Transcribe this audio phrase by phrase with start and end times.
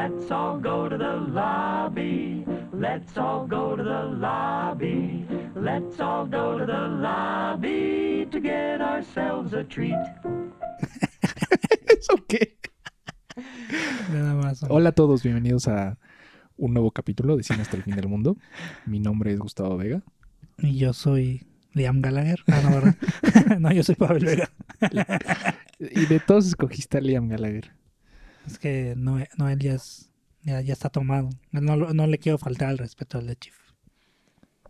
[0.00, 2.42] Let's all go to the lobby.
[2.72, 5.26] Let's all go to the lobby.
[5.54, 9.92] Let's all go to the lobby to get ourselves a treat.
[11.86, 12.56] ¿Eso qué?
[14.10, 14.64] Nada más.
[14.70, 15.98] Hola a todos, bienvenidos a
[16.56, 18.38] un nuevo capítulo de Cine hasta el fin del mundo.
[18.86, 20.02] Mi nombre es Gustavo Vega.
[20.56, 22.40] Y yo soy Liam Gallagher.
[22.46, 22.96] Ah, no, ¿verdad?
[23.60, 24.48] no, yo soy Pavel Vega.
[25.78, 27.79] Y de todos escogiste a Liam Gallagher.
[28.50, 30.10] Es que Noé, Noel ya, es-
[30.42, 31.30] ya, ya está tomado.
[31.52, 33.56] No, le quiero faltar al respeto al de Chief.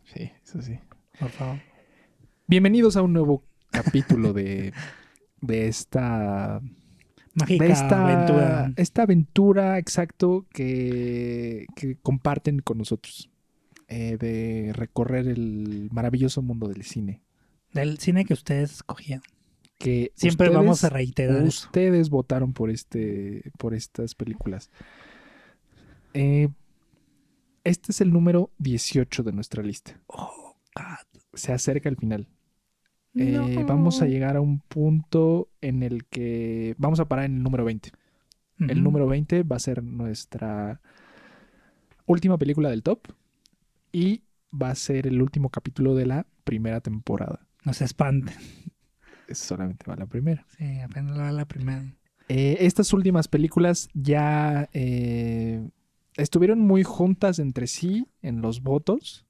[0.04, 0.78] Sí, eso sí.
[1.18, 1.58] Por favor.
[2.46, 4.72] Bienvenidos a un nuevo capítulo de,
[5.40, 6.60] de esta
[7.34, 8.72] Mágica de esta aventura.
[8.76, 13.30] esta aventura, exacto, que, que comparten con nosotros.
[13.88, 17.22] eh, de recorrer el maravilloso mundo del cine.
[17.72, 19.20] Del cine que ustedes escogían.
[19.80, 21.66] Que Siempre ustedes- vamos a reiterar eso.
[21.68, 24.70] Ustedes votaron por este, por estas películas.
[26.12, 26.48] Eh,
[27.64, 29.98] este es el número 18 de nuestra lista.
[30.06, 31.20] Oh, God.
[31.32, 32.28] Se acerca el final.
[33.14, 33.66] Eh, No.
[33.66, 37.64] Vamos a llegar a un punto en el que vamos a parar en el número
[37.64, 37.90] 20.
[38.58, 40.82] El número 20 va a ser nuestra
[42.04, 43.08] última película del top
[43.90, 47.46] y va a ser el último capítulo de la primera temporada.
[47.64, 48.34] No se espanten.
[49.30, 50.46] Solamente va la primera.
[50.56, 51.84] Sí, apenas va la primera.
[52.28, 55.68] Eh, estas últimas películas ya eh,
[56.16, 59.26] estuvieron muy juntas entre sí en los votos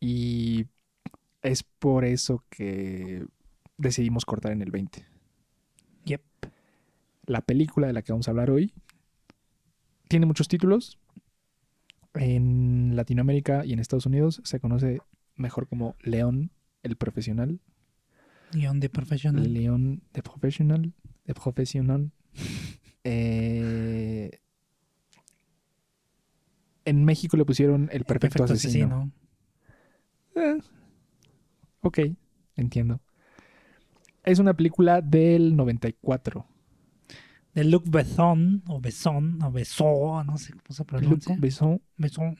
[0.00, 0.66] y
[1.42, 3.24] es por eso que
[3.76, 5.06] decidimos cortar en el 20.
[6.04, 6.22] Yep.
[7.26, 8.72] La película de la que vamos a hablar hoy
[10.08, 10.98] tiene muchos títulos.
[12.14, 15.00] En Latinoamérica y en Estados Unidos se conoce
[15.36, 16.50] mejor como León
[16.82, 17.60] el Profesional.
[18.52, 19.52] Guión de profesional.
[19.52, 20.92] León de Profesional.
[21.24, 22.10] De Profesional.
[23.04, 24.40] Eh,
[26.84, 29.12] en México le pusieron El Perfecto, asesino.
[30.34, 30.58] Eh,
[31.80, 31.98] ok,
[32.56, 33.00] entiendo.
[34.24, 36.46] Es una película del 94.
[37.54, 41.36] De Luc Besson, o Besson, o Besson, no sé cómo se Luc pronuncia.
[41.38, 41.80] Besson.
[41.96, 42.38] Besson.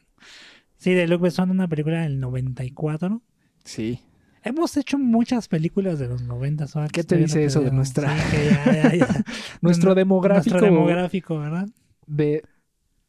[0.77, 3.23] Sí, de Luc Besson, una película del 94.
[3.65, 4.01] Sí.
[4.45, 6.67] Hemos hecho muchas películas de los 90.
[6.75, 9.25] ahora que ¿Qué te dice eso de nuestra- Sí, que ya, ya, ya.
[9.61, 11.69] Nuestro demográfico, Nuestro demográfico, ¿verdad?
[12.07, 12.43] De,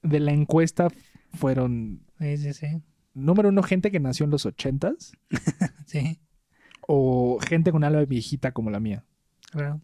[0.01, 0.87] de la encuesta
[1.33, 2.67] fueron, Sí, sí, sí.
[3.13, 5.11] número uno, gente que nació en los 80s
[5.85, 6.19] Sí,
[6.87, 9.03] o gente con alma viejita como la mía.
[9.51, 9.81] claro.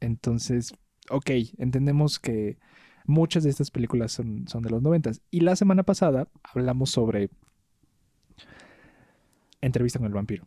[0.00, 0.72] Entonces,
[1.10, 2.58] ok, entendemos que
[3.06, 5.20] muchas de estas películas son, son de los noventas.
[5.30, 7.30] Y la semana pasada hablamos sobre
[9.60, 10.46] Entrevista con el vampiro.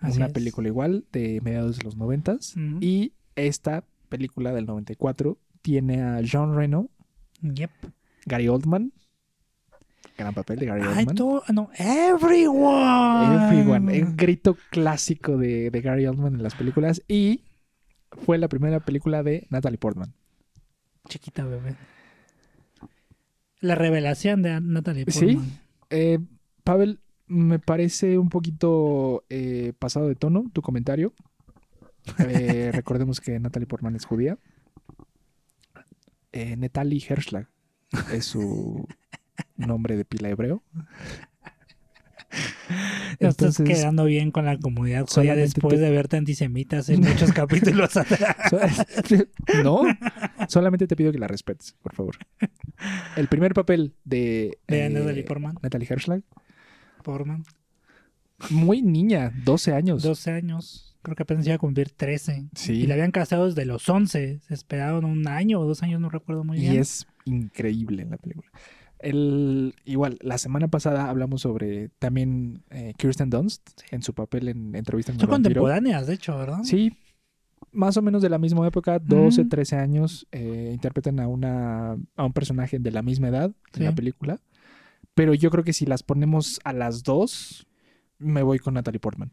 [0.00, 0.32] Así una es.
[0.32, 2.56] película igual de mediados de los noventas.
[2.56, 2.78] Ujú.
[2.80, 6.88] Y esta película del 94 tiene a John Reno,
[7.42, 7.70] Yep.
[8.26, 8.92] Gary Oldman.
[10.18, 11.14] Gran papel de Gary Ay, Oldman.
[11.16, 13.46] todo, no, everyone.
[13.46, 17.02] Everyone, un grito clásico de, de Gary Oldman en las películas.
[17.08, 17.44] Y
[18.26, 20.12] fue la primera película de Natalie Portman.
[21.08, 21.76] Chiquita bebé.
[23.60, 25.34] La revelación de Natalie Sí.
[25.34, 25.58] Portman.
[25.90, 26.18] Eh,
[26.64, 27.00] Pavel,
[27.30, 31.14] me parece un poquito eh, pasado de tono tu comentario.
[32.18, 34.36] Eh, recordemos que Natalie Portman es judía.
[36.32, 37.48] Eh, Natalie Herschlag
[38.12, 38.86] es su
[39.56, 40.62] nombre de pila hebreo.
[43.18, 47.96] Estás quedando bien con la comunidad judía después te- de verte antisemitas en muchos capítulos
[47.96, 48.36] atrás.
[48.48, 49.82] so- no,
[50.48, 52.16] solamente te pido que la respetes, por favor.
[53.16, 55.56] El primer papel de, De eh, Natalie Portman.
[55.62, 56.22] Natalie Herschlag,
[57.02, 57.44] Portman.
[58.50, 60.02] muy niña, 12 años.
[60.02, 60.86] 12 años.
[61.02, 62.48] Creo que apenas iba a cumplir 13.
[62.54, 62.72] Sí.
[62.72, 64.40] Y la habían casado desde los 11.
[64.40, 66.78] Se esperaron un año o dos años, no recuerdo muy Y bien.
[66.80, 68.50] es increíble en la película.
[68.98, 74.74] El, igual, la semana pasada hablamos sobre también eh, Kirsten Dunst en su papel en
[74.74, 76.58] Entrevista con Son contemporáneas, de hecho, ¿verdad?
[76.64, 76.92] Sí,
[77.72, 79.48] más o menos de la misma época, 12, Mm.
[79.48, 83.94] 13 años, eh, interpretan a, una, a un personaje de la misma edad en la
[83.94, 84.38] película.
[85.20, 87.66] Pero yo creo que si las ponemos a las dos,
[88.18, 89.30] me voy con Natalie Portman.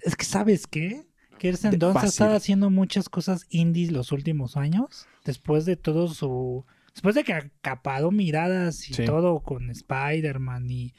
[0.00, 1.04] Es que, ¿sabes qué?
[1.38, 5.06] Kirsten Dunst ha estado haciendo muchas cosas indies los últimos años.
[5.26, 6.64] Después de todo su.
[6.94, 9.04] Después de que ha acapado miradas y Sí.
[9.04, 10.94] todo con Spider-Man y.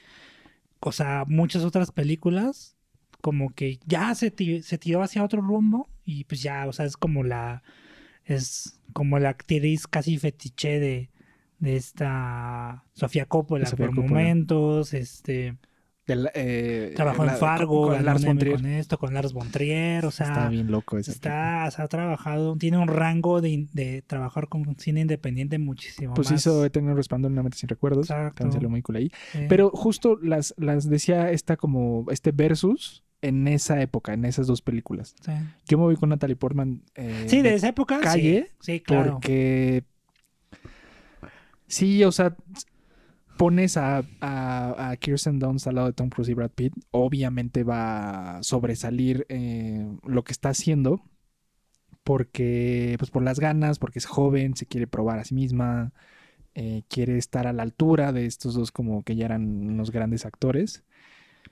[0.80, 2.76] O sea, muchas otras películas.
[3.20, 4.32] Como que ya se,
[4.62, 5.90] se tiró hacia otro rumbo.
[6.06, 7.64] Y pues ya, o sea, es como la.
[8.26, 11.10] Es como la actriz casi fetiche de.
[11.64, 14.10] De esta Sofía Coppola De Sofía por Coppola.
[14.20, 14.94] momentos.
[14.94, 15.58] Este.
[16.06, 18.56] Del, eh, Trabajó la- en Fargo, con, ganó Lars von Trier.
[18.58, 21.12] con esto, con Lars von Trier, o sea, Está bien loco ese.
[21.12, 26.42] está, ha trabajado, tiene un rango de, de trabajar con cine independiente muchísimo Pues más.
[26.42, 28.08] hizo Eterno Resplandor en una mente sin recuerdos.
[28.08, 29.12] Salió muy cool ahí.
[29.32, 29.46] Sí.
[29.48, 34.62] Pero justo las, las decía esta como este versus en esa época, en esas dos
[34.62, 35.16] películas.
[35.22, 35.32] Sí,
[35.70, 36.82] Yo me voy con Natalie Portman.
[36.96, 38.04] eh, Sí, de esa época, sí.
[38.04, 39.14] calle, Sí, claro.
[39.14, 39.86] Porque
[41.74, 42.36] sí, o sea,
[43.38, 48.38] pones a, a, Kirsten Dunst al lado de Tom Cruise y Brad Pitt, obviamente va
[48.38, 51.02] a sobresalir eh, lo que está haciendo.
[52.04, 55.94] Porque, pues por las ganas, porque es joven, se quiere probar a sí misma,
[56.54, 60.26] eh, quiere estar a la altura de estos dos como que ya eran unos grandes
[60.26, 60.84] actores.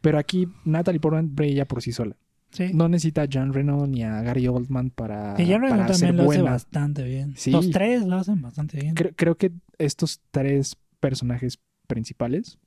[0.01, 2.17] Pero aquí Natalie Portman brilla por sí sola.
[2.51, 2.71] Sí.
[2.73, 6.23] No necesita a John Reno ni a Gary Oldman para, Y Jean Reno también lo
[6.23, 6.51] hace buena.
[6.51, 7.33] bastante bien.
[7.37, 7.51] Sí.
[7.51, 8.93] Los tres lo hacen bastante bien.
[8.95, 12.59] Creo, creo que estos tres personajes principales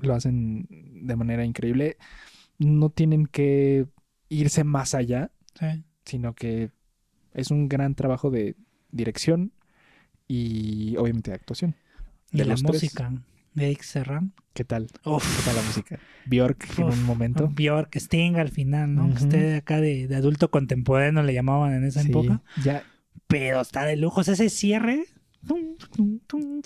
[0.00, 1.96] lo hacen de manera increíble.
[2.58, 3.86] No tienen que
[4.28, 5.84] irse más allá, Sí.
[6.04, 6.70] sino que
[7.34, 8.56] es un gran trabajo de
[8.90, 9.52] dirección
[10.26, 11.74] y obviamente de actuación.
[12.32, 12.94] De, la tres.
[13.56, 13.84] De Eric.
[14.52, 14.86] ¿Qué tal?
[15.04, 15.24] Uf.
[15.38, 15.98] ¿Qué tal la música?
[16.26, 17.48] Bjork en un momento.
[17.48, 19.06] Bjork, Sting al final, ¿no?
[19.06, 19.24] Que Ujú.
[19.24, 22.42] esté acá de, de adulto contemporáneo le llamaban en esa Sí, época.
[22.62, 22.84] ya,
[23.26, 24.20] Pero está de lujo.
[24.20, 25.04] O sea, ese cierre.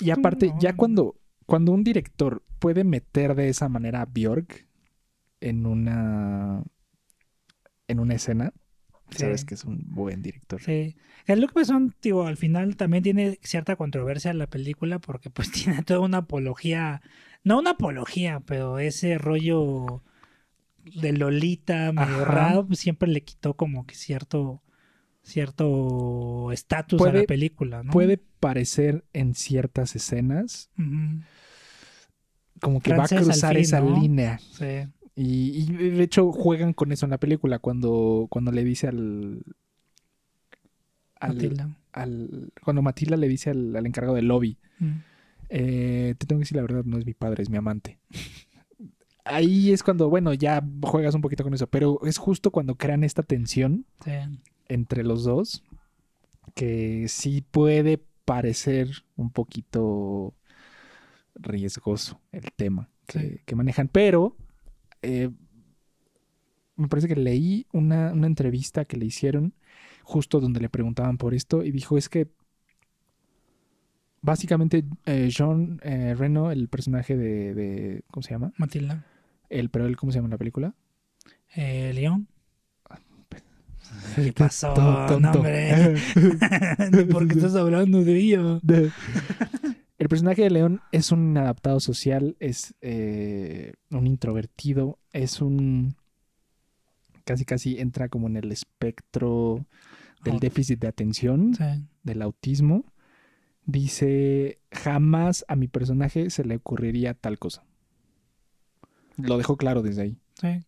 [0.01, 1.17] y aparte, ya cuando,
[1.47, 4.67] cuando un director puede meter de esa manera a Bjork
[5.41, 6.63] en una
[7.89, 8.53] en una escena,
[9.11, 9.19] Sí.
[9.19, 10.61] sabes que es un buen director.
[10.61, 10.97] Sí.
[11.27, 15.51] El Luke Besson, digo, al final también tiene cierta controversia en la película porque pues
[15.53, 17.03] tiene toda una apología,
[17.45, 20.03] no una apología, pero ese rollo
[20.85, 24.63] de Lolita medio raro, pues, siempre le quitó como que cierto
[25.23, 27.93] cierto estatus a la película, ¿no?
[27.93, 30.71] Puede parecer en ciertas escenas
[32.61, 33.99] como que va a cruzar fin, esa ¿no?
[33.99, 34.39] línea.
[34.39, 34.87] Sí.
[35.17, 39.43] Y, y de hecho juegan con eso en la película cuando, cuando le dice al,
[41.19, 41.77] al, Matilda.
[41.93, 44.91] al- cuando Matilda le dice al, al encargado del lobby, Mm.
[45.51, 47.99] eh, te tengo que decir la verdad, no es mi padre, es mi amante.
[49.25, 53.05] Ahí es cuando, bueno, ya juegas un poquito con eso, pero es justo cuando crean
[53.05, 54.13] esta tensión Sí.
[54.69, 55.63] entre los dos
[56.55, 60.35] que sí puede parecer un poquito
[61.35, 63.41] riesgoso el tema que, Sí.
[63.45, 64.37] que manejan, pero
[65.03, 65.31] eh,
[66.77, 69.55] me parece que leí una, una entrevista que le hicieron
[70.03, 72.29] justo donde le preguntaban por esto y dijo es que
[74.23, 78.53] básicamente eh, John eh, Reno, el personaje de, de- ¿cómo se llama?
[78.57, 79.05] Matilda.
[79.49, 80.75] El, pero él, ¿cómo se llama en la película?
[81.55, 82.29] Eh, León.
[84.15, 84.75] ¿Qué pasó?
[84.75, 85.21] Tonto.
[85.21, 85.97] No, hombre.
[87.11, 88.61] ¿Por qué estás hablando de ello?
[90.01, 95.95] El personaje de León es un adaptado social, es eh, un introvertido, es un...
[97.25, 99.67] Casi casi entra como en el espectro
[100.25, 100.39] del Oh.
[100.41, 101.87] déficit de atención, Sí.
[102.03, 102.87] del autismo.
[103.67, 107.63] Dice, jamás a mi personaje se le ocurriría tal cosa.
[109.19, 110.19] Lo dejó claro desde ahí.
[110.41, 110.65] Sí.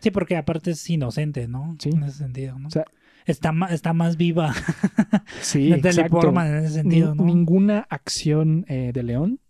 [0.00, 1.76] Sí, porque aparte es inocente, ¿no?
[1.80, 1.90] Sí.
[1.90, 2.68] En ese sentido, ¿no?
[2.68, 2.86] O sea,
[3.26, 4.52] está, está más viva
[5.42, 6.10] Sí, exacto.
[6.20, 7.14] Portman en ese sentido.
[7.14, 9.40] Ninguna acción eh, de León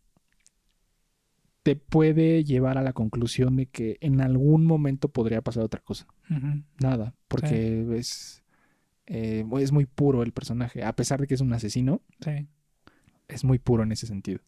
[1.62, 6.06] te puede llevar a la conclusión de que en algún momento podría pasar otra cosa.
[6.81, 8.43] Nada, porque es,
[9.06, 10.82] eh, es muy puro el personaje.
[10.82, 12.46] A pesar de que es un asesino, Sí.
[13.28, 14.40] es muy puro en ese sentido.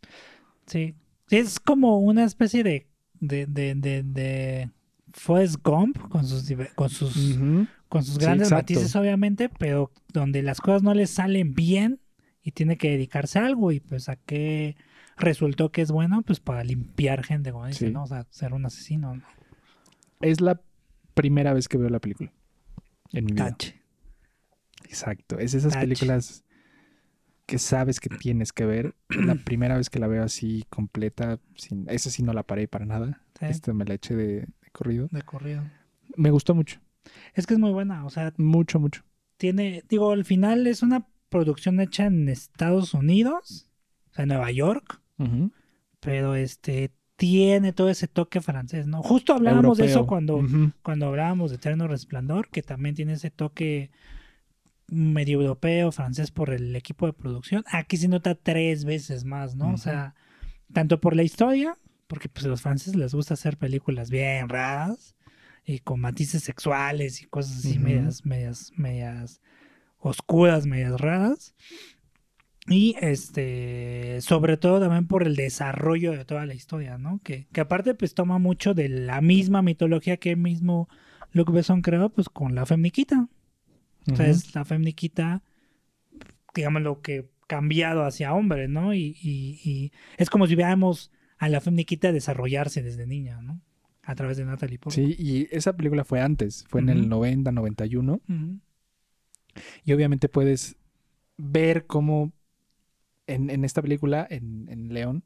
[0.66, 0.94] Sí.
[1.28, 2.88] Es como una especie de.
[3.20, 4.70] de, de, de, de
[5.12, 7.36] Forrest Gump con sus, con sus,
[7.92, 8.72] con sus Sí, grandes exacto.
[8.72, 12.00] matices, obviamente, pero donde las cosas no le salen bien
[12.42, 14.76] y tiene que dedicarse a algo y pues a qué
[15.18, 17.92] resultó que es bueno, pues para limpiar gente, como dice, Sí.
[17.92, 18.04] ¿no?
[18.04, 19.22] O sea, ser un asesino, ¿no?
[20.22, 20.62] Es la
[21.12, 22.32] primera vez que veo la película.
[23.12, 23.50] En mi vida.
[23.50, 23.82] Tache.
[24.84, 25.38] Exacto.
[25.38, 25.86] Es esas Tache.
[25.86, 26.44] películas
[27.44, 28.94] que sabes que tienes que ver.
[29.10, 32.86] la primera vez que la veo así completa, sin, esa sí no la paré para
[32.86, 33.20] nada.
[33.38, 35.08] Sí, Esta me la eché de, de corrido.
[35.12, 35.62] de corrido.
[36.16, 36.80] Me gustó mucho.
[37.34, 39.02] Es que es muy buena, o sea, Mucho, mucho.
[39.36, 43.68] tiene, digo, al final es una producción hecha en Estados Unidos,
[44.10, 45.00] o sea, en Nueva York,
[46.00, 49.02] pero este tiene todo ese toque francés, ¿no?
[49.02, 50.44] Justo hablábamos de eso cuando,
[50.82, 53.90] cuando hablábamos de Eterno Resplandor, que también tiene ese toque
[54.88, 57.64] medio europeo, francés por el equipo de producción.
[57.70, 59.72] Aquí se nota tres veces más, ¿no?
[59.72, 60.14] O sea,
[60.72, 61.78] tanto por la historia,
[62.08, 65.14] porque pues a los franceses les gusta hacer películas bien raras
[65.64, 69.40] y con matices sexuales y cosas así medias, medias, medias
[69.98, 71.54] oscuras, medias raras.
[72.68, 77.20] Y este, sobre todo también por el desarrollo de toda la historia, ¿no?
[77.24, 80.88] Que, que aparte pues toma mucho de la misma mitología que mismo
[81.32, 83.28] Luc Besson creó pues con la femniquita.
[84.12, 84.34] O sea, Ujú.
[84.34, 85.42] es la femniquita,
[86.54, 88.94] digamos lo que cambiado hacia hombre, ¿no?
[88.94, 93.60] Y, y- y es como si viéramos a la femniquita desarrollarse desde niña, ¿no?
[94.04, 95.06] A través de Natalie Portman.
[95.06, 97.08] Sí, y esa película fue antes, fue en el Ujú.
[97.08, 98.20] 90, 91.
[98.28, 98.58] Ujú.
[99.84, 100.76] Y obviamente puedes
[101.36, 102.32] ver cómo
[103.26, 105.24] en, en esta película, en, en León,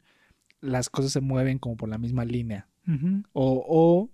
[0.60, 2.68] las cosas se mueven como por la misma línea.
[3.32, 4.10] O, o,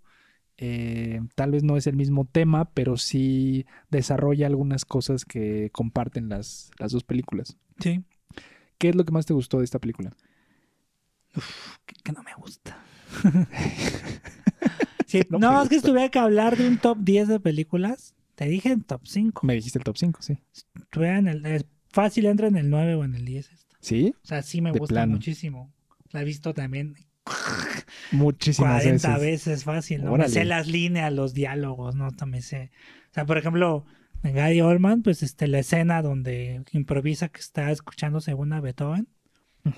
[0.57, 6.29] eh, tal vez no es el mismo tema, pero sí desarrolla algunas cosas que comparten
[6.29, 7.59] las, las dos películas.
[7.81, 8.03] Sí.
[8.79, 10.13] ¿Qué es lo que más te gustó de esta película?
[11.87, 12.79] que, que no me gusta.
[15.13, 18.15] Sí, No es que si tuviera que hablar de un top 10 de películas.
[18.35, 19.47] Te dije en top 5.
[19.47, 20.39] Me dijiste el top 5, sí.
[20.75, 23.53] Estuviera en el, es fácil entra en el 9 o en el 10.
[23.53, 23.77] esta.
[23.81, 24.15] ¿Sí?
[24.23, 25.13] O sea, sí me De gusta plano.
[25.13, 25.73] muchísimo.
[26.13, 26.95] La he visto también
[28.11, 29.21] Muchísimas 40 veces.
[29.47, 30.05] veces fácil.
[30.05, 30.17] ¿no?
[30.17, 32.11] Me sé las líneas, los diálogos, ¿no?
[32.11, 32.71] También sé.
[33.11, 33.85] O sea, por ejemplo,
[34.23, 39.09] en Gary Oldman, pues este, la escena donde improvisa que está escuchando según a Beethoven.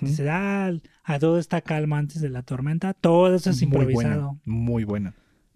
[0.06, 0.72] Se da
[1.02, 2.94] a todo está calma antes de la tormenta.
[2.94, 4.22] Todo eso es Muy improvisado.
[4.22, 5.14] buena, muy buena.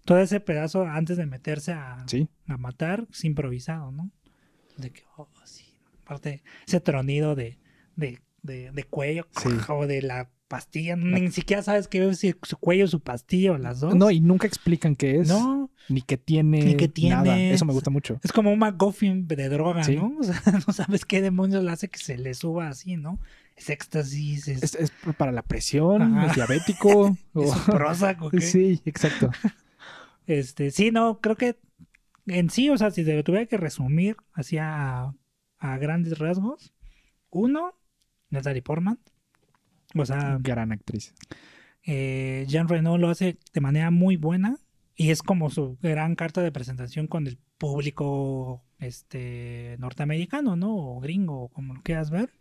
[0.09, 4.09] Todo ese pedazo antes de meterse a, Sí, a matar es improvisado, ¿no?
[4.77, 5.65] De que, oh, sí.
[6.03, 7.59] Aparte, ese tronido de,
[7.95, 9.49] de, de, de cuello Sí.
[9.69, 10.95] o de la pastilla.
[10.95, 13.93] Ni siquiera sabes qué es si su cuello o su pastilla o las dos.
[13.95, 15.27] No, y nunca explican qué es.
[15.29, 16.63] No, Ni que tiene.
[16.63, 17.15] Ni qué tiene.
[17.15, 17.39] Nada.
[17.39, 18.19] Eso me gusta mucho.
[18.23, 19.95] es como un McGuffin de droga, Sí.
[19.97, 20.15] ¿no?
[20.19, 23.19] O sea, no sabes qué demonios le hace que se le suba así, ¿no?
[23.55, 26.27] Es éxtasis, es, Es, es para la presión, Ajá.
[26.27, 27.15] es diabético.
[27.33, 28.41] o- es un Prozac, ¿o qué?
[28.41, 29.29] Sí, exacto.
[30.29, 31.57] Este, sí, no, creo que
[32.27, 34.65] en sí, o sea, si se lo tuviera que resumir hacia
[35.05, 35.15] a,
[35.59, 36.73] a grandes rasgos,
[37.31, 37.73] uno,
[38.29, 38.99] Natalie Portman.
[39.95, 41.13] O sea, Gran actriz.
[41.83, 44.57] eh, Jean Reno lo hace de manera muy buena
[44.95, 50.75] y es como su gran carta de presentación con el público este norteamericano, ¿no?
[50.75, 52.31] O gringo, o como lo quieras ver.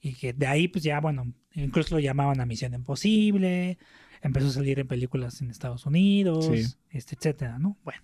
[0.00, 3.78] Y que de ahí, pues ya, bueno, incluso lo llamaban a Misión Imposible,
[4.26, 6.76] empezó a salir en películas en Estados Unidos, Sí.
[6.90, 7.76] este, etcétera, ¿no?
[7.84, 8.02] Bueno.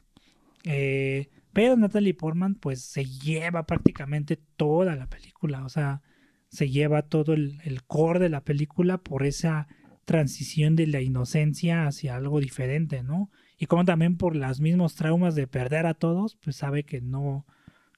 [0.65, 6.03] Eh, pero Natalie Portman, pues se lleva prácticamente toda la película, o sea,
[6.49, 9.67] se lleva todo el, el core de la película por esa
[10.05, 13.31] transición de la inocencia hacia algo diferente, ¿no?
[13.59, 17.47] Y como también por los mismos traumas de perder a todos, pues sabe que no,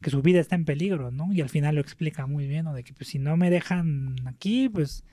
[0.01, 1.33] que su vida está en peligro, ¿no?
[1.33, 2.75] Y al final lo explica muy bien, ¿no?
[2.75, 5.05] De que pues si no me dejan aquí, pues,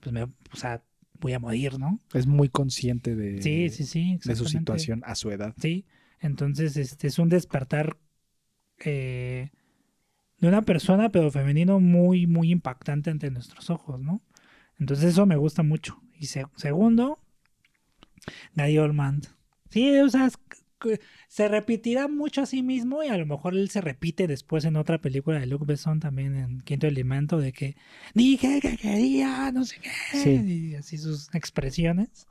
[0.00, 0.82] pues me, o sea,
[1.20, 2.00] voy a morir, ¿no?
[2.14, 4.18] Es muy consciente de, Sí, sí, sí.
[4.24, 5.54] de su situación a su edad.
[5.60, 5.84] Sí,
[6.20, 7.96] entonces este es un despertar
[8.84, 9.50] eh,
[10.38, 14.22] de una persona, pero femenino, muy, muy impactante ante nuestros ojos, ¿no?
[14.78, 16.00] Entonces eso me gusta mucho.
[16.18, 17.18] Y se- segundo,
[18.54, 19.22] Gary Oldman.
[19.70, 20.28] Sí, o sea,
[21.28, 24.76] se repetirá mucho a sí mismo y a lo mejor él se repite después en
[24.76, 27.76] otra película de Luc Besson también en Quinto Elemento de que
[28.14, 30.30] dije que quería, no sé qué, Sí.
[30.70, 32.26] y así sus expresiones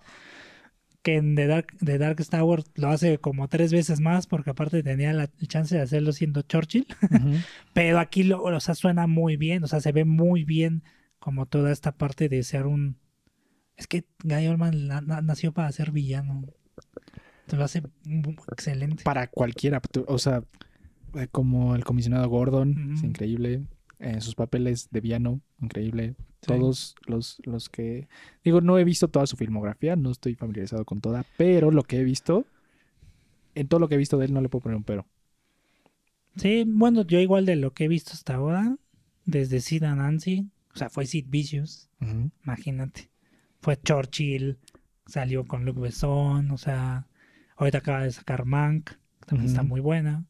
[1.02, 4.84] que en The Dark, The Dark Tower lo hace como tres veces más, porque aparte
[4.84, 6.88] tenía la chance de hacerlo siendo Churchill.
[7.74, 10.84] Pero aquí lo, o sea, suena muy bien, o sea, se ve muy bien
[11.18, 12.98] como toda esta parte de ser un...
[13.78, 16.44] Es que Guy Oldman na- na- nació para ser villano.
[17.50, 17.82] Se lo hace
[18.52, 19.04] excelente.
[19.04, 19.82] Para cualquiera.
[20.08, 20.44] O sea,
[21.16, 23.64] eh, como el comisionado Gordon, es increíble.
[24.00, 26.16] Eh, sus papeles de villano, increíble.
[26.42, 26.48] Sí.
[26.48, 28.08] Todos los, los que...
[28.46, 31.98] Digo, no he visto toda su filmografía, no estoy familiarizado con toda, pero lo que
[31.98, 32.46] he visto,
[33.56, 35.06] en todo lo que he visto de él no le puedo poner un pero.
[36.38, 38.78] Sí, bueno, yo igual de lo que he visto hasta ahora,
[39.26, 41.90] desde Sid and Nancy, o sea, fue Sid Vicious,
[42.46, 43.10] imagínate.
[43.60, 44.58] Fue Churchill,
[45.08, 47.09] salió con Luc Besson, o sea,
[47.60, 50.26] ahorita acaba de sacar Mank, que también está muy buena.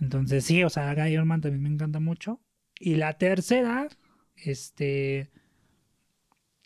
[0.00, 2.40] Entonces, sí, o sea, Guy Oldman también me encanta mucho.
[2.80, 3.88] Y la tercera,
[4.36, 5.30] este.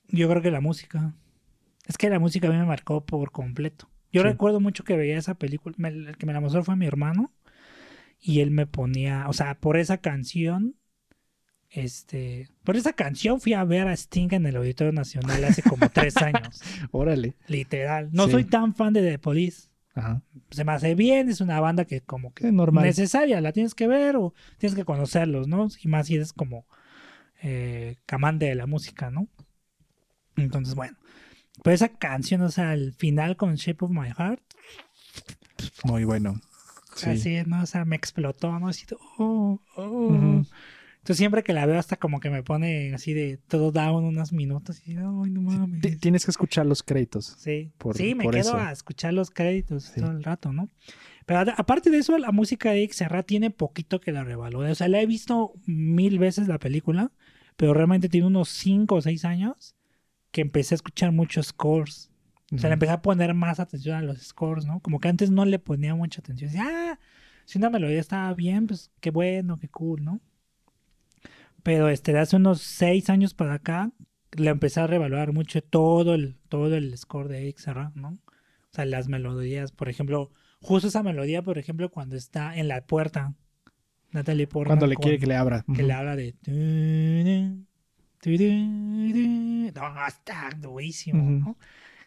[0.08, 1.14] Yo creo que la música.
[1.86, 3.88] Es que la música a mí me marcó por completo.
[4.12, 4.28] Yo Sí.
[4.28, 5.74] recuerdo mucho que veía esa película.
[5.78, 7.32] me- el que me la mostró fue mi hermano.
[8.20, 9.26] Y él me ponía.
[9.28, 10.76] O sea, por esa canción.
[11.70, 12.48] Este.
[12.64, 16.14] Por esa canción fui a ver a Sting en el Auditorio Nacional hace como tres
[16.22, 16.60] años.
[16.90, 17.34] Órale.
[17.48, 18.10] Literal.
[18.12, 18.32] No Sí.
[18.32, 20.22] soy tan fan de The Police Ajá.
[20.50, 22.84] se me hace bien, es una banda que como que Es normal.
[22.84, 25.68] necesaria, la tienes que ver o tienes que conocerlos, ¿no?
[25.82, 26.66] Y más si eres como
[27.42, 29.28] eh, amante de la música, ¿no?
[30.36, 30.96] Entonces, bueno,
[31.62, 34.40] pues esa canción, o sea, al final con Shape of My Heart,
[35.84, 36.40] Muy bueno.
[36.94, 37.10] Sí.
[37.10, 37.62] así, ¿no?
[37.62, 38.68] O sea, me explotó, ¿no?
[38.68, 38.84] Así,
[39.18, 40.42] oh, oh.
[41.02, 44.32] Entonces siempre que la veo hasta como que me pone así de todo down unos
[44.32, 45.80] minutos y ay, no mames.
[45.80, 47.34] Ti- Tienes que escuchar los créditos.
[47.38, 48.56] Sí, por- sí, me por quedo eso.
[48.56, 50.00] a escuchar los créditos Sí.
[50.00, 50.68] todo el rato, ¿no?
[51.26, 54.70] Pero aparte de eso, la música de Eric Serra tiene poquito que la revalore.
[54.70, 57.10] O sea, la he visto mil veces la película,
[57.56, 59.74] pero realmente tiene unos cinco o seis años
[60.30, 62.10] que empecé a escuchar muchos scores.
[62.52, 64.78] O sea, le empecé a poner más atención a los scores, ¿no?
[64.80, 66.48] Como que antes no le ponía mucha atención.
[66.50, 66.98] Decía, ah,
[67.44, 70.20] si una melodía estaba bien, pues qué bueno, qué cool, ¿no?
[71.62, 73.90] Pero este, de hace unos seis años para acá,
[74.36, 78.08] le empecé a revaluar mucho todo el, todo el score de Eric Serra, ¿no?
[78.08, 82.84] O sea, las melodías, por ejemplo, justo esa melodía, por ejemplo, cuando está en la
[82.86, 83.34] puerta,
[84.10, 84.78] Natalie Portman.
[84.78, 85.64] Cuando le con- quiere que le abra.
[85.74, 86.34] que le habla de.
[89.74, 91.30] No, está durísimo, Ujú.
[91.32, 91.58] ¿no?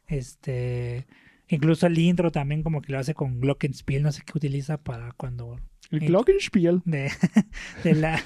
[0.07, 1.05] Este.
[1.47, 5.11] Incluso el intro también, como que lo hace con Glockenspiel, no sé qué utiliza para
[5.13, 5.59] cuando.
[5.91, 6.81] El Glockenspiel.
[6.85, 7.11] De,
[7.83, 8.19] de la,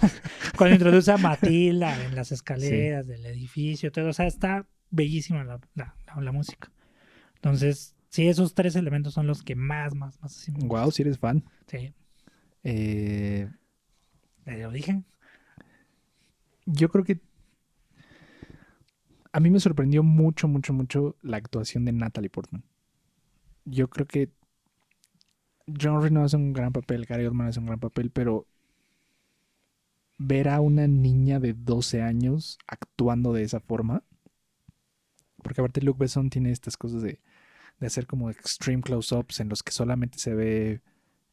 [0.58, 4.10] cuando introduce a Matilda en las escaleras del edificio, todo.
[4.10, 6.72] O sea, está bellísima la, la, la- música.
[7.36, 10.38] Entonces, sí, esos tres elementos son los que más, más, más.
[10.38, 11.44] así Wow, si eres fan.
[11.68, 11.94] Sí,
[12.63, 13.48] Eh,
[14.46, 15.04] lo dije.
[16.66, 17.20] yo creo que
[19.32, 22.63] a mí me sorprendió mucho, mucho, mucho la actuación de Natalie Portman.
[23.66, 24.32] Yo creo que
[25.79, 28.47] John Reno hace un gran papel, Gary Oldman hace un gran papel, pero
[30.17, 34.03] ver a una niña de 12 años actuando de esa forma,
[35.41, 37.19] porque aparte Luke Besson tiene estas cosas de,
[37.79, 40.81] de hacer como extreme close-ups en los que solamente se ve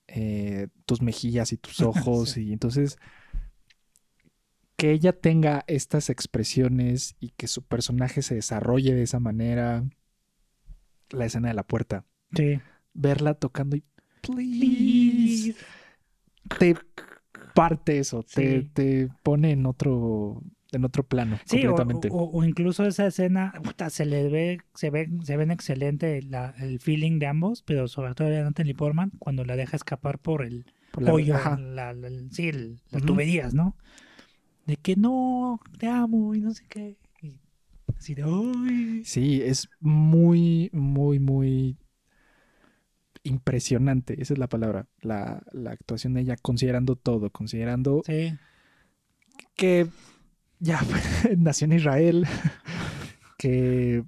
[0.07, 2.45] eh, tus mejillas y tus ojos, Sí.
[2.49, 2.99] y entonces
[4.77, 9.85] que ella tenga estas expresiones y que su personaje se desarrolle de esa manera.
[11.11, 12.05] La escena de la puerta.
[12.35, 12.61] Sí.
[12.93, 13.85] Verla tocando y
[14.35, 15.55] please,
[16.59, 16.75] te
[17.55, 18.71] parte eso, te, Sí.
[18.73, 20.43] te pone en otro
[20.73, 22.09] en otro plano Sí, o, completamente.
[22.11, 26.55] o- o incluso esa escena, puta, se le ve, se ve, se ven excelente la-
[26.59, 30.45] el feeling de ambos, pero sobre todo de Natalie Portman cuando la deja escapar por
[30.45, 31.57] el Por la- ajá.
[31.59, 33.77] la- la- sí, el- las tuberías, ¿no?
[34.67, 36.97] De que no, te amo y no sé qué.
[37.97, 39.03] Así de, "Ay".
[39.05, 41.77] Sí, es muy, muy, muy
[43.27, 44.21] impresionante.
[44.23, 44.89] Esa es la palabra.
[45.01, 48.39] La, la actuación de ella, considerando todo, considerando Sí,
[49.57, 49.89] que
[50.61, 50.81] ya
[51.39, 52.27] nació en Israel,
[53.39, 54.05] que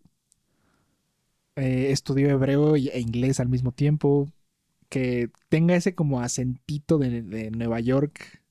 [1.57, 4.29] eh, estudió hebreo e inglés al mismo tiempo,
[4.89, 8.43] que tenga ese como acentito de, de Nueva York,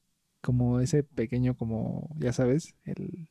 [0.42, 3.30] como ese pequeño como, ya sabes, el,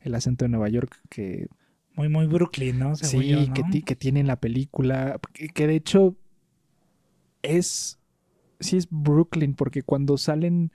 [0.00, 1.48] el acento de Nueva York que
[1.94, 2.96] muy, muy Brooklyn, ¿no?
[2.96, 3.54] Según sí, yo, ¿no?
[3.54, 6.16] que, ti- que tiene en la película, que, que de hecho
[7.42, 7.98] es,
[8.60, 10.72] sí es Brooklyn, porque cuando salen,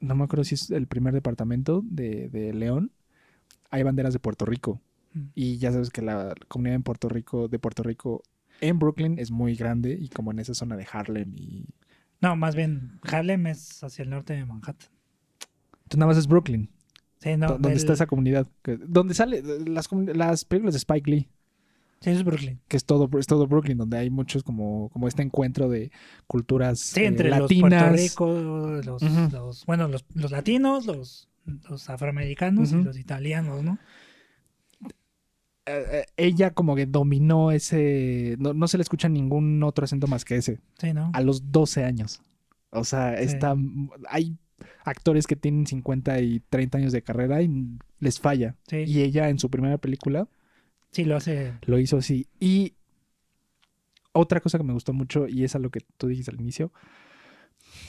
[0.00, 2.90] no me acuerdo si es el primer departamento de, de León,
[3.70, 4.80] hay banderas de Puerto Rico.
[5.14, 5.20] Mm.
[5.34, 8.22] Y ya sabes que la comunidad en Puerto Rico, de Puerto Rico,
[8.60, 11.66] en Brooklyn es muy grande y como en esa zona de Harlem y...
[12.20, 14.88] No, más bien, Harlem es hacia el norte de Manhattan.
[15.72, 16.70] Entonces nada más es Brooklyn,
[17.18, 18.48] Sí, no, el- está esa comunidad,
[18.86, 21.28] donde sale las, las películas de Spike Lee.
[22.02, 22.60] Sí, es Brooklyn.
[22.68, 25.90] que es todo, es todo Brooklyn, donde hay muchos como, como este encuentro de
[26.26, 27.38] culturas Sí, eh, latinas.
[27.40, 28.80] los Puerto Rico,
[29.30, 31.28] los, bueno, los, los latinos, los,
[31.68, 33.78] los afroamericanos y los italianos, ¿no?
[35.64, 40.08] Eh, eh, ella como que dominó ese, no, no se le escucha ningún otro acento
[40.08, 41.10] más que ese, Sí, ¿no?
[41.14, 42.20] a los 12 años.
[42.70, 43.24] O sea, Sí.
[43.26, 43.54] está,
[44.08, 44.36] hay
[44.84, 48.56] actores que tienen 50 y 30 años de carrera y les falla.
[48.66, 50.26] Sí, Y ella en su primera película
[50.92, 51.54] sí lo hace.
[51.62, 52.28] lo hizo así.
[52.38, 52.74] Y
[54.12, 56.72] otra cosa que me gustó mucho, y es a lo que tú dijiste al inicio,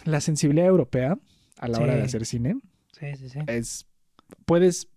[0.06, 1.20] la sensibilidad europea
[1.58, 2.56] a la hora de hacer cine.
[2.92, 3.40] Sí, sí, sí.
[3.48, 3.88] es
[4.46, 4.88] puedes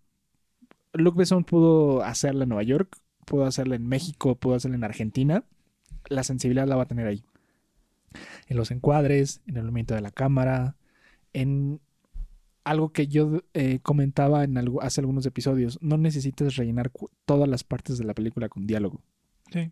[0.92, 5.44] Luc Besson pudo hacerla en Nueva York, pudo hacerla en México, pudo hacerla en Argentina.
[6.08, 7.24] La sensibilidad la va a tener ahí.
[8.48, 10.76] En los encuadres, en el movimiento de la cámara,
[11.32, 11.80] en
[12.66, 16.90] algo que yo eh, comentaba en algo, hace algunos episodios, no necesitas rellenar
[17.24, 19.04] todas las partes de la película con diálogo.
[19.52, 19.70] Sí.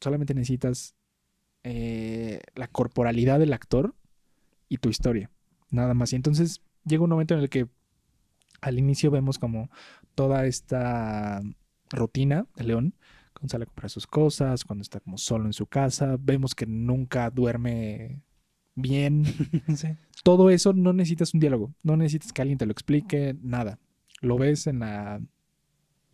[0.00, 0.94] Solamente necesitas
[1.64, 3.94] eh, la corporalidad del actor
[4.70, 5.30] y tu historia.
[5.70, 6.14] Nada más.
[6.14, 7.68] Y entonces llega un momento en el que
[8.62, 9.68] al inicio vemos como
[10.14, 11.42] toda esta
[11.90, 12.94] rutina de León,
[13.34, 16.64] cuando sale a comprar sus cosas, cuando está como solo en su casa, vemos que
[16.64, 18.22] nunca duerme
[18.74, 19.26] bien.
[19.76, 19.88] sí.
[20.24, 23.78] Todo eso no necesitas un diálogo, no necesitas que alguien te lo explique, nada.
[24.20, 25.20] Lo ves en la,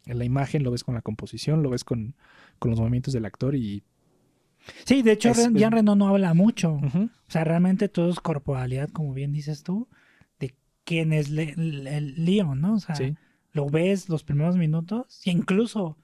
[0.07, 2.15] en la imagen, lo ves con la composición, lo ves con,
[2.59, 3.83] con los movimientos del actor y...
[4.85, 6.75] Sí, de hecho, Es- Jean Reno no habla mucho.
[6.75, 9.89] O sea, realmente todo es corporalidad, como bien dices tú,
[10.39, 12.75] de quién es Le- Le- el Leon, ¿no?
[12.75, 13.15] O sea, Sí.
[13.53, 15.97] lo ves los primeros minutos y incluso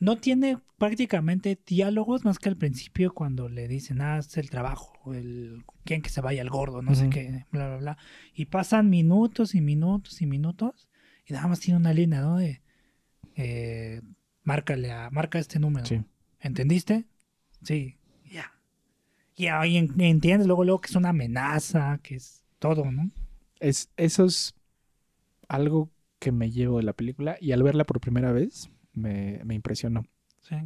[0.00, 5.12] no tiene prácticamente diálogos más que al principio cuando le dicen, ah, es el trabajo,
[5.12, 7.98] el quién que se vaya el gordo, no sé qué, bla, bla, bla.
[8.32, 10.88] Y pasan minutos y minutos y minutos
[11.26, 12.38] y nada más tiene una línea, ¿no?
[12.38, 12.62] De,
[13.34, 14.00] eh,
[14.44, 15.84] márcale a, marca este número.
[15.84, 16.00] Sí.
[16.40, 17.06] ¿Entendiste?
[17.62, 17.96] Sí,
[18.30, 18.52] ya.
[19.36, 23.10] Y ahí en- entiendes luego, luego que es una amenaza, que es todo, ¿no?
[23.60, 24.54] Es, eso es
[25.48, 29.54] algo que me llevo de la película y al verla por primera vez me, me
[29.54, 30.04] impresionó.
[30.48, 30.56] Sí.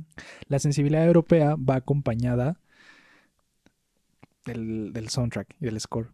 [0.49, 2.59] La sensibilidad europea va acompañada
[4.45, 6.11] del, del soundtrack y del score.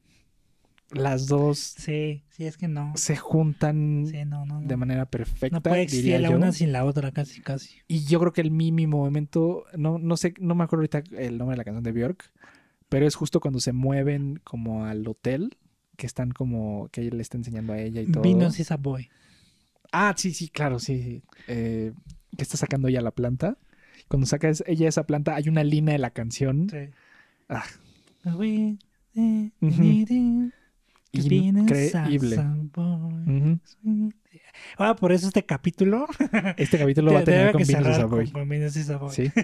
[0.91, 2.93] Las dos Sí, sí, es que no.
[2.97, 4.61] se juntan Sí, no, no.
[4.61, 4.67] no.
[4.67, 6.37] de manera perfecta, No puede existir la yo.
[6.37, 7.77] una sin la otra, casi, casi.
[7.89, 11.03] Y yo creo que el mi, mi momento, no, no sé, no me acuerdo ahorita
[11.19, 12.33] el nombre de la canción de Björk,
[12.89, 15.59] pero es justo cuando se mueven como al hotel,
[15.99, 18.23] que están como, que ella le está enseñando a ella y todo.
[18.23, 19.11] Venus is a boy.
[19.93, 21.03] Ah, sí, sí, claro, sí.
[21.03, 21.23] sí.
[21.49, 21.93] Eh,
[22.39, 23.59] que está sacando ella la planta.
[24.07, 26.69] Cuando saca ella esa planta, hay una línea de la canción.
[26.71, 26.79] Sí.
[27.49, 27.65] Ah.
[28.37, 28.79] We-
[29.17, 29.51] a
[31.13, 32.37] Increíble.
[34.77, 36.07] Ahora, por eso este capítulo
[36.57, 38.31] Este capítulo va a tener con cerrar Savoy.
[38.31, 39.11] con, a boy.
[39.11, 39.31] Sí.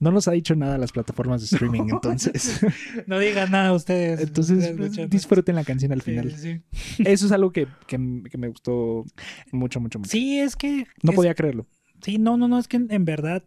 [0.00, 2.60] No nos ha dicho nada las plataformas de streaming, entonces.
[3.08, 4.20] No digan nada ustedes.
[4.20, 6.30] entonces, disfruten la canción al final.
[6.30, 7.02] sí, sí.
[7.04, 9.04] Eso es algo que, que, que me gustó
[9.50, 10.08] mucho, mucho, mucho.
[10.08, 10.86] Sí, es que.
[11.02, 11.66] No es- podía creerlo.
[12.02, 13.42] Sí, no, no, no, es que en, en verdad,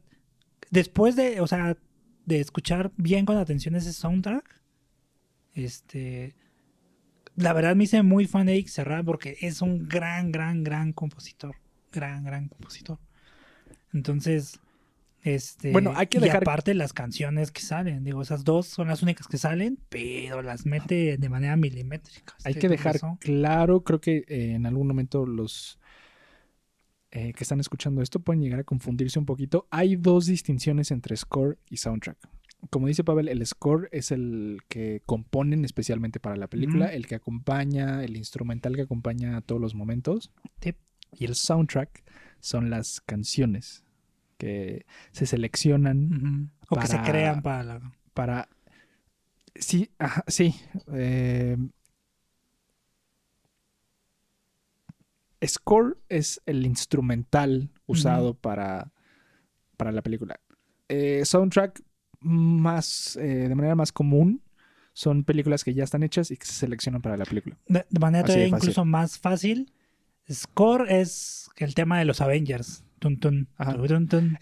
[0.69, 1.77] después de, o sea,
[2.25, 4.61] de escuchar bien con atención ese soundtrack,
[5.53, 6.35] este,
[7.35, 10.93] la verdad me hice muy fan de Eric Serra porque es un gran, gran, gran
[10.93, 11.55] compositor,
[11.91, 12.99] gran, gran compositor.
[13.93, 14.59] Entonces,
[15.23, 18.87] este, Bueno, hay que y dejar- aparte las canciones que salen, digo, esas dos son
[18.87, 22.35] las únicas que salen, pero las mete de manera milimétrica.
[22.43, 25.79] Hay este que dejar claro, creo que eh, en algún momento los
[27.12, 29.67] eh, que están escuchando esto pueden llegar a confundirse un poquito.
[29.69, 32.17] Hay dos distinciones entre score y soundtrack.
[32.69, 37.15] Como dice Pavel, el score es el que componen especialmente para la película, el que
[37.15, 40.32] acompaña, el instrumental que acompaña a todos los momentos.
[41.12, 42.04] Y el soundtrack
[42.39, 43.84] son las canciones
[44.38, 46.52] que se seleccionan.
[46.69, 47.91] O que se crean para la...
[48.13, 48.47] para...
[49.56, 50.56] Sí, ajá, sí.
[50.93, 51.58] eh,
[55.45, 58.91] Score es el instrumental usado para,
[59.77, 60.39] para la película.
[60.89, 61.82] Eh, soundtrack,
[62.19, 64.41] más, eh, de manera más común,
[64.93, 67.58] son películas que ya están hechas y que se seleccionan para la película.
[67.67, 69.71] De, de manera todavía incluso más fácil.
[70.32, 72.84] Score es el tema de los Avengers.
[72.99, 73.47] Tun,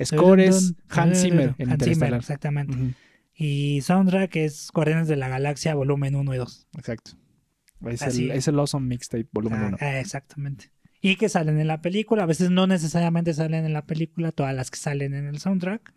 [0.04, 2.94] Score es Hans Zimmer en Hans Zimmer, exactamente.
[3.34, 6.68] Y soundtrack es Guardianes de la Galaxia volumen 1 y 2.
[6.78, 7.12] Exacto.
[7.86, 8.38] Es Así el, es.
[8.40, 9.78] es el Awesome Mixtape volumen Ah, 1.
[9.80, 10.72] ah, exactamente.
[11.02, 12.24] Y que salen en la película.
[12.24, 15.94] A veces no necesariamente salen en la película, todas las que salen en el soundtrack.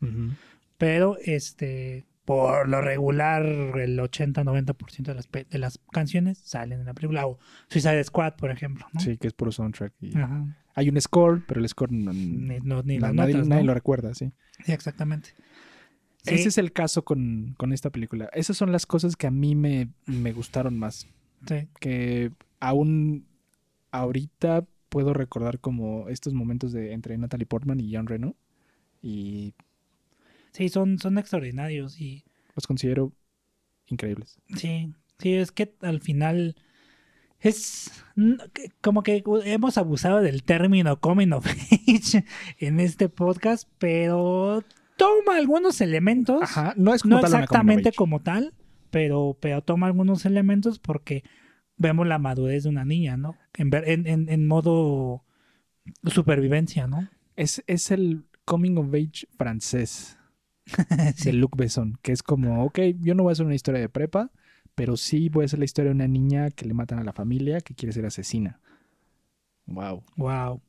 [0.79, 6.95] Pero este por lo regular, el 80-90% de las, de las canciones salen en la
[6.95, 7.27] película.
[7.27, 7.38] O
[7.69, 8.87] Suicide Squad, por ejemplo.
[8.93, 9.01] ¿no?
[9.01, 9.93] Sí, que es puro soundtrack.
[10.01, 10.57] y- Ajá.
[10.75, 14.15] Hay un score, pero el score no, Ni, no- ni nadie, notas, nadie lo recuerda,
[14.15, 14.31] sí.
[14.65, 15.31] Sí, exactamente.
[16.23, 18.31] Sí, Ese es el caso con, con esta película.
[18.33, 21.09] Esas son las cosas que a mí me, me gustaron más.
[21.49, 21.67] sí.
[21.81, 23.27] Que aún
[23.91, 28.37] ahorita puedo recordar como estos momentos de entre Natalie Portman y John Reno.
[29.01, 29.55] Y
[30.53, 32.01] Sí, son, son extraordinarios.
[32.01, 32.25] Y
[32.55, 33.13] los considero
[33.87, 34.39] increíbles.
[34.57, 36.57] sí, sí, es que al final
[37.41, 38.05] es
[38.81, 41.47] como que hemos abusado del término coming of
[41.89, 42.25] age
[42.59, 44.63] en este podcast, pero
[44.97, 46.43] toma algunos elementos.
[46.43, 48.55] Ajá, no es como no tal exactamente como tal,
[48.91, 51.25] pero, pero toma algunos elementos porque
[51.77, 53.37] vemos la madurez de una niña, ¿no?
[53.55, 55.25] En, ver- en, en, en modo
[56.07, 57.09] supervivencia, ¿no?
[57.37, 60.19] Es, es el coming of age francés
[61.15, 61.25] Sí.
[61.25, 63.89] de Luc Besson, que es como, ok, yo no voy a hacer una historia de
[63.89, 64.31] prepa,
[64.75, 67.13] pero sí voy a hacer la historia de una niña que le matan a la
[67.13, 68.61] familia, que quiere ser asesina.
[69.67, 70.05] Wow.
[70.17, 70.61] Wow.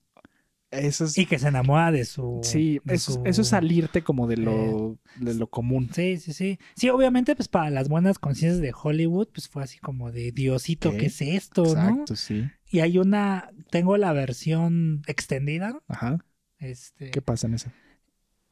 [0.73, 2.41] Eso es, Y que se enamora de su.
[2.43, 5.89] sí, de eso, su- eso es salirte como de lo, de lo común.
[5.93, 6.59] Sí, sí, sí.
[6.75, 10.91] Sí, obviamente, pues para las buenas conciencias de Hollywood, pues fue así como de Diosito,
[10.91, 10.97] ¿Qué?
[10.97, 11.71] ¿qué es esto, no?
[11.89, 12.49] Exacto, sí.
[12.69, 15.79] Y hay una, tengo la versión extendida.
[15.87, 16.25] Ajá.
[16.59, 17.71] Este, ¿Qué pasa en esa?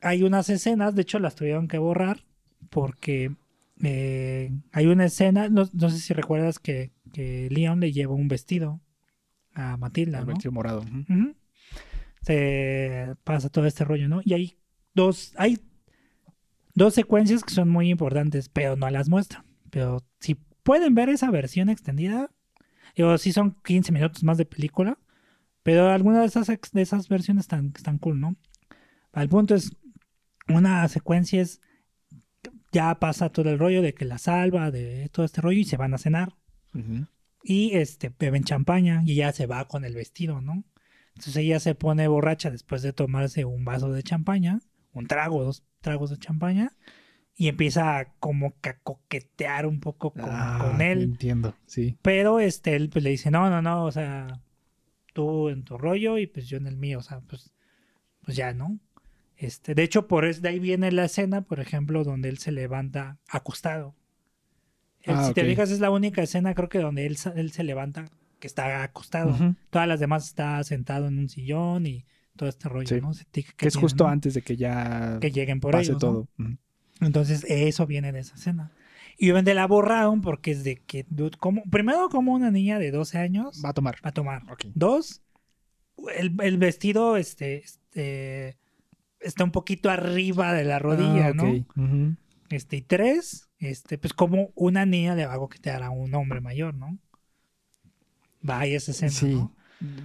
[0.02, 2.24] hay unas escenas, de hecho las tuvieron que borrar
[2.70, 3.36] porque
[3.84, 8.28] eh, hay una escena, no, no sé si recuerdas que, que Leon le lleva un
[8.28, 8.80] vestido
[9.54, 10.28] a Matilda, ¿no?
[10.28, 10.82] vestido morado.
[10.82, 11.36] Ujú.
[12.22, 14.22] Se pasa todo este rollo, ¿no?
[14.24, 14.58] Y hay
[14.94, 15.60] dos, hay
[16.74, 19.46] dos secuencias que son muy importantes, pero no las muestran.
[19.70, 22.30] Pero si pueden ver esa versión extendida,
[22.96, 24.98] Digo, sí son 15 minutos más de película,
[25.64, 28.36] pero algunas de esas, de esas versiones están, están cool, ¿no?
[29.14, 29.76] El punto es,
[30.48, 31.62] una secuencia es,
[32.72, 35.78] ya pasa todo el rollo de que la salva, de todo este rollo, y se
[35.78, 36.36] van a cenar.
[37.44, 40.64] Y este, beben champaña y ella se va con el vestido, ¿no?
[41.15, 44.60] Entonces ella se pone borracha después de tomarse un vaso de champaña,
[44.93, 46.71] un trago, dos tragos de champaña,
[47.36, 51.02] y empieza a como que a coquetear un poco con, Ah, con él.
[51.04, 51.97] Entiendo, sí.
[52.02, 54.41] Pero este, él pues le dice, no, no, no, o sea,
[55.13, 57.54] tú en tu rollo y pues yo en el mío, o sea, pues,
[58.24, 58.80] pues ya, ¿no?
[59.38, 62.52] Este, de hecho, por eso de ahí viene la escena, por ejemplo, donde él se
[62.52, 63.95] levanta acostado.
[65.02, 67.63] Él, Ah, si te fijas, es la única escena, creo que donde él, él se
[67.63, 68.06] levanta
[68.41, 69.38] que está acostado.
[69.69, 72.99] Todas las demás está sentado en un sillón y todo este rollo, Sí.
[72.99, 73.12] ¿no?
[73.12, 75.99] Ese tic Que es justo antes de que ya que lleguen por pase ellos, ¿no?
[75.99, 76.27] todo.
[76.99, 78.71] Entonces, eso viene de esa escena.
[79.17, 82.91] Y obviamente la borraron porque es de que, dude, como, primero, como una niña de
[82.91, 83.95] 12 años Va a tomar.
[84.04, 84.43] va a tomar.
[84.73, 85.21] Dos,
[86.17, 88.58] el, el vestido este, este,
[89.19, 92.17] está un poquito arriba de la rodilla, Ah, ¿no?
[92.49, 96.41] Este, y tres, este, pues como una niña le va a coquetear a un hombre
[96.41, 96.97] mayor, ¿no?
[98.41, 99.36] Vaya esa escena, Sí.
[99.36, 99.56] ¿no?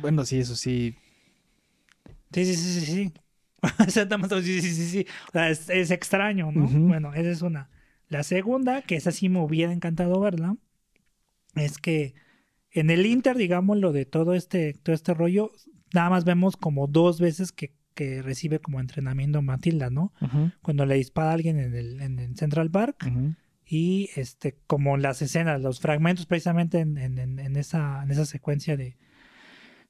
[0.00, 0.94] Bueno, sí, eso sí.
[2.32, 3.12] Sí, sí, sí, sí, sí.
[3.88, 5.06] Sí, sí, sí, sí.
[5.28, 6.66] O sea, es, es extraño, ¿no?
[6.68, 7.68] Bueno, esa es una.
[8.08, 10.56] La segunda, que esa sí me hubiera encantado verla,
[11.54, 12.14] es que
[12.70, 15.50] en el Inter, digamos, lo de todo este, todo este rollo,
[15.94, 20.12] nada más vemos como dos veces que, que recibe como entrenamiento Matilda, ¿no?
[20.62, 23.10] Cuando le dispara a alguien en el, en el Central Park.
[23.66, 28.96] Y este, como las escenas, los fragmentos precisamente en, en- esa, en esa secuencia de,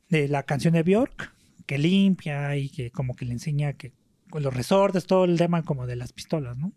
[0.09, 1.33] de la canción de Bjork,
[1.67, 3.93] que limpia y que como que le enseña que
[4.33, 6.73] los resortes, todo el tema como de las pistolas, ¿no?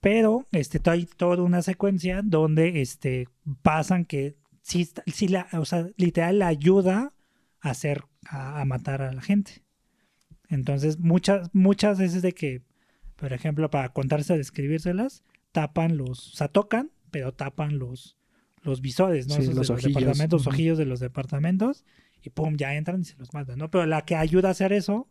[0.00, 3.28] Pero este, hay toda una secuencia donde este,
[3.62, 7.12] pasan que sí, sí la, o sea, literal la ayuda
[7.60, 9.62] a hacer, a, a matar a la gente.
[10.48, 12.62] Entonces, muchas, muchas veces de que,
[13.16, 18.16] por ejemplo, para contarse, describírselas, tapan los, o sea, tocan, pero tapan los,
[18.62, 19.36] los visores, ¿no?
[19.36, 19.94] Sí, Esos los de ojillos.
[19.94, 20.50] departamentos, Ujú.
[20.50, 21.84] ojillos de los departamentos,
[22.22, 23.70] y pum, ya entran y se los matan, ¿no?
[23.70, 25.08] Pero la que ayuda a hacer eso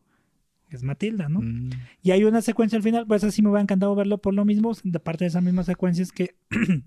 [0.70, 1.42] es Matilda, ¿no?
[1.42, 1.70] Mm.
[2.02, 4.72] Y hay una secuencia al final, pues así me hubiera encantado verlo por lo mismo,
[4.84, 6.36] de parte de esa misma secuencia es que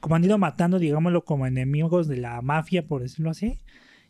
[0.00, 3.60] como han ido matando, digámoslo, como enemigos de la mafia, por decirlo así,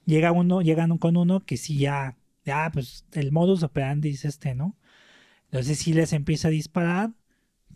[0.07, 4.55] llega uno, llegan con uno que sí ya, ya, pues el modus operandi es este,
[4.55, 4.77] ¿no?
[5.45, 7.13] Entonces sí les empieza a disparar,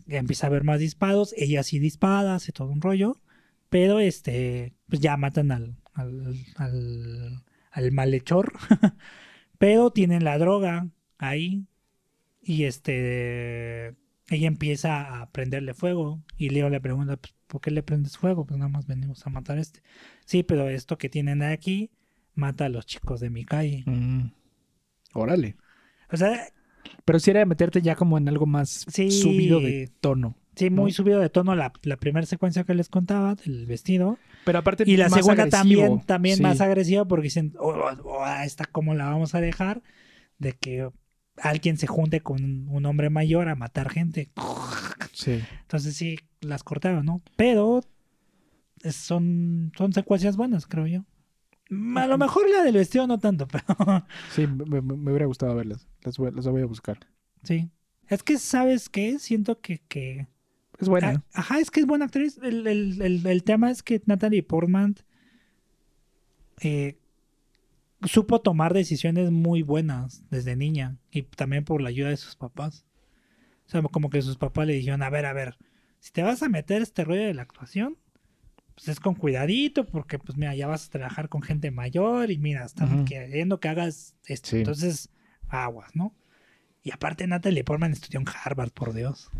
[0.07, 3.21] empieza a haber más disparos, ella sí dispara, hace todo un rollo,
[3.69, 8.53] pero este, pues ya matan al, al, al, al malhechor,
[9.57, 11.65] pero tienen la droga ahí
[12.41, 13.95] y este,
[14.29, 18.45] ella empieza a prenderle fuego y Leo le pregunta, pues, ¿por qué le prendes fuego?
[18.45, 19.81] Pues nada más venimos a matar a este.
[20.25, 21.91] Sí, pero esto que tienen aquí
[22.35, 23.83] mata a los chicos de mi calle.
[23.85, 24.31] Mm.
[25.13, 25.57] Órale.
[26.11, 26.47] O sea,
[27.05, 29.11] Pero si era de meterte ya como en algo más Sí.
[29.11, 30.35] subido de tono.
[30.55, 30.95] sí, muy ¿No?
[30.95, 34.17] subido de tono la, la primera secuencia que les contaba del vestido.
[34.45, 35.59] Pero aparte Y la más segunda agresivo.
[35.59, 36.43] también, también Sí.
[36.43, 39.81] más agresiva porque dicen, oh, oh, oh, esta cómo la vamos a dejar
[40.39, 40.89] de que
[41.41, 44.31] alguien se junte con un, hombre mayor a matar gente.
[45.13, 45.39] Sí.
[45.61, 47.21] Entonces sí, las cortaron, ¿no?
[47.35, 47.81] Pero
[48.89, 51.05] son, son secuencias buenas, creo yo.
[51.69, 53.65] A lo mejor la del vestido no tanto, pero
[54.31, 55.87] Sí, me, me- hubiera gustado verlas.
[56.03, 56.99] Las voy, las voy a buscar.
[57.43, 57.69] sí.
[58.09, 59.19] Es que, ¿sabes qué?
[59.19, 59.79] Siento que...
[59.89, 60.27] que...
[60.79, 61.09] Es buena.
[61.33, 62.39] Ah, Ajá, es que es buena actriz.
[62.41, 64.95] El, el- el- el tema es que Natalie Portman
[66.61, 66.97] eh,
[68.05, 72.85] supo tomar decisiones muy buenas desde niña y también por la ayuda de sus papás.
[73.65, 75.57] O sea, como que sus papás le dijeron, a ver, a ver,
[75.99, 77.97] si te vas a meter este rollo de la actuación,
[78.77, 82.37] pues es con cuidadito porque pues mira, ya vas a trabajar con gente mayor y
[82.37, 83.05] mira, están Ujú.
[83.05, 84.49] queriendo que hagas esto.
[84.51, 84.57] Sí.
[84.57, 85.09] Entonces,
[85.49, 86.13] aguas, ¿no?
[86.83, 89.31] Y aparte Natalie Portman estudió en Harvard, por Dios.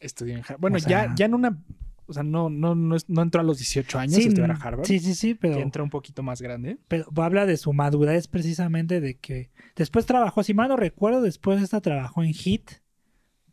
[0.00, 1.62] Estudió en Har- Bueno, O sea- ya, ya en una.
[2.06, 4.54] O sea, no, no, no, es- no entró a los 18 años a estudiar a
[4.54, 4.84] Harvard.
[4.84, 6.76] Sí, sí, sí, pero, Ya entró un poquito más grande.
[6.88, 11.58] pero habla de su madurez precisamente de que después trabajó, si mal no recuerdo, después
[11.60, 12.68] de esta trabajó en Hit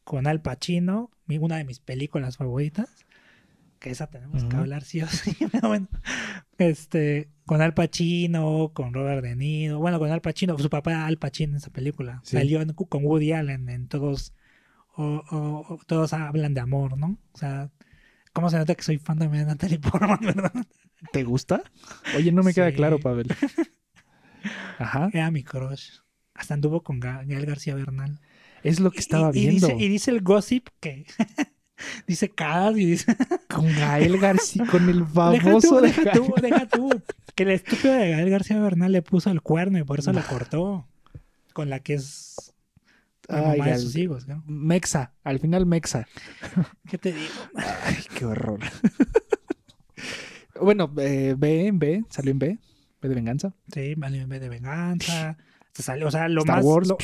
[0.04, 3.06] con Al Pacino, una de mis películas favoritas,
[3.80, 5.88] que esa tenemos que hablar sí o sí, pero bueno,
[6.58, 11.18] este, con Al Pacino, con Robert De Niro, bueno, con Al Pacino, su papá Al
[11.18, 12.38] Pacino en esa película, Sí.
[12.38, 14.34] salió en- con Woody Allen en todos,
[14.96, 17.18] o, o- o todos hablan de amor, ¿no?
[17.34, 17.70] O sea,
[18.34, 20.54] ¿cómo se nota que soy fan también de Natalie Portman, verdad?
[21.12, 21.62] ¿Te gusta?
[22.16, 23.28] Oye, no me queda claro, Pavel.
[24.80, 25.10] Ajá.
[25.13, 26.00] Era mi crush.
[26.34, 28.20] Hasta anduvo con Ga- Gael García Bernal.
[28.63, 29.68] Es lo que estaba y, y viendo.
[29.68, 31.06] dice, y dice el gossip que,
[32.08, 33.16] Dice Cadas y dice.
[33.50, 36.90] Con Gael García, con el Deja famoso tú, de deja tú, deja tú.
[37.36, 40.22] Que el estúpido de Gael García Bernal le puso el cuerno y por eso lo
[40.24, 40.88] cortó.
[41.54, 42.54] Con la que es
[43.28, 43.82] la Ay, mamá de Gael.
[43.82, 44.44] sus hijos, ¿no?
[44.48, 46.08] Mexa, al final Mexa.
[46.90, 47.34] ¿Qué te digo?
[47.56, 48.60] Ay, qué horror.
[50.60, 52.58] bueno, eh, B, B, salió en B,
[53.02, 53.54] B de venganza.
[53.74, 55.38] Sí, valió en vez de venganza.
[55.74, 56.66] Se salió, o sea, lo Star más.
[56.66, 56.98] Wars, lo-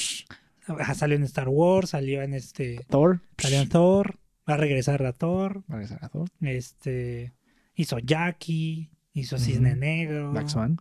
[0.96, 2.80] salió en Star Wars, salió en este.
[2.90, 4.18] Thor, Salió en Thor.
[4.50, 5.64] Va a regresar a Thor.
[5.64, 7.34] psh, regresar a Thor, Este.
[7.76, 8.90] Hizo Jackie.
[9.14, 9.76] Hizo Cisne.
[9.76, 10.32] Negro.
[10.32, 10.78] Black Swan,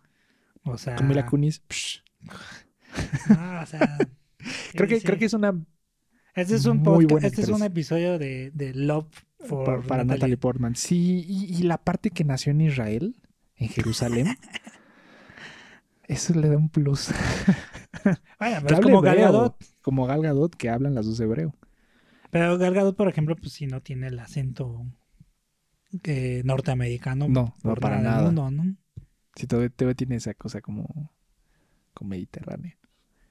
[0.63, 0.95] O sea.
[0.95, 1.61] con Mila Kunis.
[3.29, 3.97] no, o sea.
[4.73, 5.05] Creo que, sí.
[5.05, 5.63] creo que es una
[6.35, 9.07] Este es un muy podcast- buena Este es un episodio de, de Love
[9.39, 10.05] for por- para Natalie.
[10.19, 10.75] Natalie Portman.
[10.75, 13.15] Sí, y, y la parte que nació en Israel,
[13.55, 14.27] en Jerusalén,
[16.07, 17.09] eso le da un plus.
[18.03, 18.17] Que
[18.61, 19.55] pero es como Gal Gadot.
[19.81, 21.55] Como Gal Gadot, que hablan las dos hebreo.
[22.33, 24.85] Pero Gal Gadot, por ejemplo, pues sí no tiene el acento
[26.03, 27.27] eh, norteamericano.
[27.29, 28.23] No, no, para del nada.
[28.23, 28.75] mundo, ¿no?
[29.35, 31.11] Sí, todavía, todavía tiene esa cosa como,
[31.93, 32.77] como mediterránea.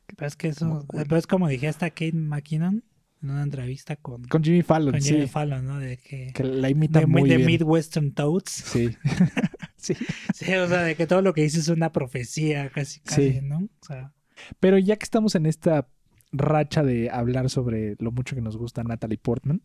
[0.07, 2.85] Pero es que eso, Como pero es como dije hasta Kate McKinnon
[3.23, 5.11] en una entrevista con, Con Jimmy Fallon, con sí.
[5.15, 5.79] Jimmy Fallon, ¿no?
[5.79, 7.47] De que Que la imita de, muy de bien.
[7.47, 8.51] Midwestern Toads.
[8.51, 8.97] Sí.
[9.77, 9.95] sí.
[10.35, 13.41] Sí, o sea, de que todo lo que dice es una profecía casi, casi, Sí.
[13.43, 13.59] ¿no?
[13.81, 14.13] O sea,
[14.61, 15.89] Pero ya que estamos en esta
[16.33, 19.63] racha de hablar sobre lo mucho que nos gusta Natalie Portman,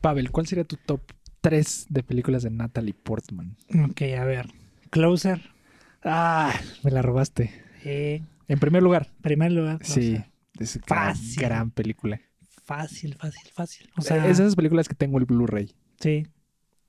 [0.00, 1.00] Pavel, ¿cuál sería tu top
[1.40, 3.56] 3 de películas de Natalie Portman?
[3.90, 4.48] ok, a ver.
[4.90, 5.40] Closer.
[6.04, 6.52] Ah,
[6.82, 7.50] me la robaste.
[7.84, 9.78] Eh, En primer lugar, primer lugar.
[9.84, 10.30] sí, Closer.
[10.58, 11.42] es gran, Fácil.
[11.42, 12.20] gran película.
[12.64, 13.90] Fácil, fácil, fácil.
[13.96, 15.74] O sea, es esas películas que tengo el Blu-ray.
[16.00, 16.26] sí,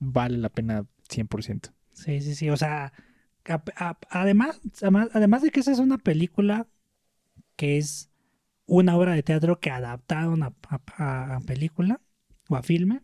[0.00, 1.72] Vale la pena 100%.
[1.92, 2.50] sí, sí, sí.
[2.50, 2.92] O sea,
[3.46, 6.66] a- a- además, además, además de que esa es una película
[7.56, 8.10] que es
[8.66, 10.54] una obra de teatro que adaptaron a,
[10.96, 12.00] a- a película
[12.48, 13.00] o a filme.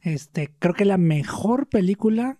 [0.00, 2.38] Este, creo que la mejor película,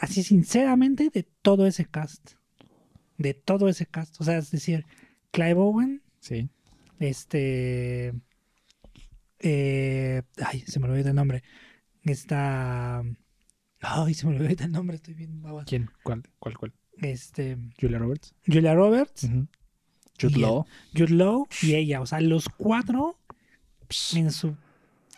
[0.00, 2.32] así sinceramente, de todo ese cast.
[3.18, 4.20] De todo ese cast.
[4.20, 4.86] O sea, es decir,
[5.30, 6.48] Clive Owen, Sí.
[6.98, 8.14] este.
[9.40, 11.42] eh, ay, se me olvidó el nombre.
[12.02, 13.02] Está.
[13.80, 15.42] Ay, se me olvidó el nombre, estoy bien.
[15.66, 15.90] ¿Quién?
[16.02, 16.22] ¿Cuál?
[16.38, 16.56] ¿Cuál?
[16.58, 16.72] ¿Cuál?
[17.02, 17.56] Este.
[17.80, 18.34] Julia Roberts.
[18.46, 19.46] Julia Roberts, Ujú.
[20.20, 20.66] Jude Y- Law.
[20.96, 22.00] Jude Law y ella.
[22.00, 23.16] O sea, los cuatro
[24.14, 24.56] en su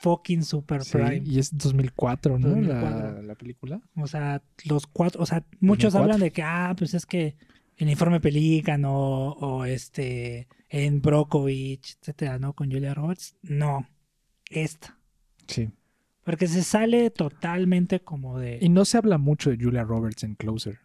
[0.00, 1.22] fucking super sí, prime.
[1.24, 2.48] Y es 2004, ¿no?
[2.48, 3.12] 2004.
[3.16, 3.80] La, la película.
[3.96, 5.22] O sea, los cuatro.
[5.22, 5.98] O sea, muchos 2004.
[6.02, 7.36] hablan de que, ah, pues es que
[7.76, 10.48] el informe Pelícano o este.
[10.68, 12.52] En Brokovich, etcétera, ¿no?
[12.54, 13.36] Con Julia Roberts.
[13.42, 13.86] No.
[14.50, 14.98] Esta.
[15.46, 15.70] Sí.
[16.24, 18.58] Porque se sale totalmente como de.
[18.60, 20.80] Y no se habla mucho de Julia Roberts en Closer.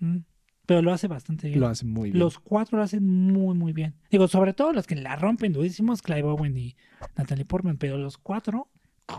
[0.00, 0.18] Mm,
[0.66, 1.60] Pero lo hace bastante bien.
[1.60, 2.18] Lo hace muy bien.
[2.20, 3.94] Los cuatro lo hacen muy, muy bien.
[4.10, 6.76] Digo, sobre todo los que la rompen durísimos, Clive Owen y
[7.16, 8.68] Natalie Portman, pero los cuatro,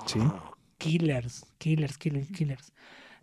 [0.05, 0.19] Sí.
[0.77, 2.73] killers, killers, killers, killers.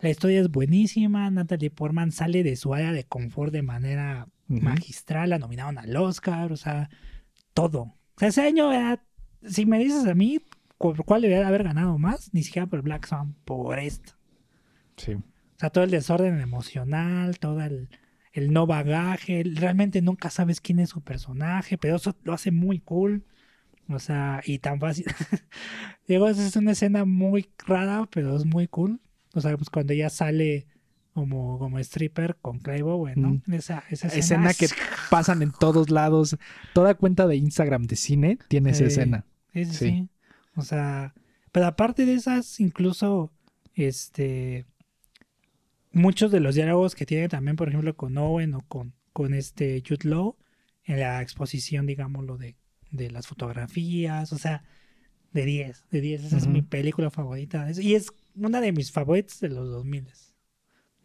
[0.00, 5.30] La historia es buenísima, Natalie Portman sale de su área de confort de manera magistral,
[5.30, 6.88] la nominaron al Oscar, o sea,
[7.54, 7.80] todo.
[7.80, 9.02] O sea, ese año, era-
[9.44, 10.40] si me dices a mí,
[10.78, 12.32] ¿por cuál debería haber ganado más?
[12.32, 14.12] Ni siquiera por Black Swan, por esto.
[14.96, 15.16] Sí.
[15.58, 17.88] O sea, todo el desorden emocional, todo el,
[18.32, 19.42] el no bagaje.
[19.44, 23.24] Realmente nunca sabes quién es su personaje, pero eso lo hace muy cool.
[23.88, 25.06] O sea, y tan fácil.
[26.06, 29.00] Digo, es una escena muy rara, pero es muy cool.
[29.34, 30.68] O sea, pues cuando ella sale
[31.12, 33.42] como, como stripper con Owen, ¿no?
[33.44, 33.54] Mm.
[33.54, 34.74] Esa, esa Escena que es-
[35.10, 36.36] pasan en todos lados.
[36.72, 39.24] Toda cuenta de Instagram de cine tiene esa escena.
[39.52, 39.64] Sí.
[39.64, 40.08] sí.
[40.54, 41.14] O sea,
[41.50, 43.32] pero aparte de esas, incluso,
[43.74, 44.66] este,
[45.98, 49.82] muchos de los diálogos que tiene también, por ejemplo, con Owen o con, con este
[49.86, 50.36] Jude Law,
[50.84, 52.56] en la exposición, digámoslo, de,
[52.90, 54.64] de las fotografías, o sea,
[55.32, 57.66] de 10, de 10, esa es mi película favorita.
[57.78, 60.06] Y es una de mis favoritas de los 2000.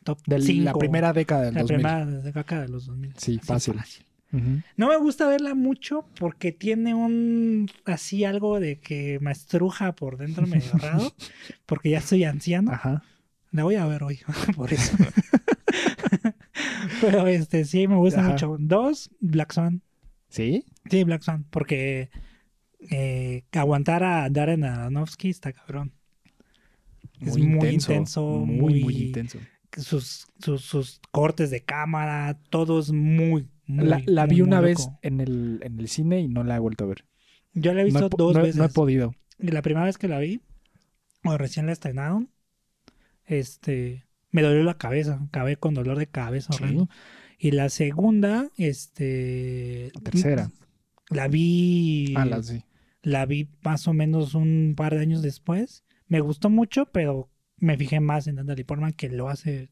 [0.03, 0.79] Top De la 5.
[0.79, 1.75] primera década del La 2000.
[1.77, 3.13] primera década de los 2000.
[3.17, 4.05] Sí, Así fácil.
[4.77, 10.17] No me gusta verla mucho porque tiene un así algo de que me estruja por
[10.17, 11.13] dentro medio raro,
[11.67, 12.71] porque ya soy anciano.
[12.71, 13.03] Ajá.
[13.53, 14.19] La voy a ver hoy,
[14.55, 14.97] por eso.
[17.01, 18.29] Pero este sí me gusta Ajá.
[18.31, 18.57] mucho.
[18.59, 19.81] Dos, Black Swan.
[20.29, 20.65] ¿Sí?
[20.89, 22.09] Sí, Black Swan, porque
[22.91, 25.93] eh, aguantar a Darren Aronofsky está cabrón.
[27.21, 29.39] Es muy intenso, Muy, muy, muy- intenso.
[29.77, 34.57] Sus, sus, sus cortes de cámara, todo es muy, muy La, la vi muy, una
[34.61, 37.05] muy vez en el, en el cine y no la he vuelto a ver.
[37.53, 38.55] Yo la he visto no, he, po- dos no veces.
[38.57, 39.15] no he podido.
[39.39, 40.41] La primera vez que la vi,
[41.23, 42.29] o recién la estrenaron,
[43.25, 46.63] este, me dolió la cabeza, acabé con dolor de cabeza Sí.
[46.63, 46.89] horrendo.
[47.37, 50.51] Y la segunda, este, La tercera.
[51.09, 52.63] la vi, Ah, la sí.
[53.01, 55.83] La vi más o menos un par de años después.
[56.07, 59.71] Me gustó mucho, pero me fijé más en Natalie Portman, que lo hace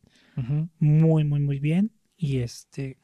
[0.80, 1.92] muy, muy, muy bien.
[2.18, 2.98] Y este.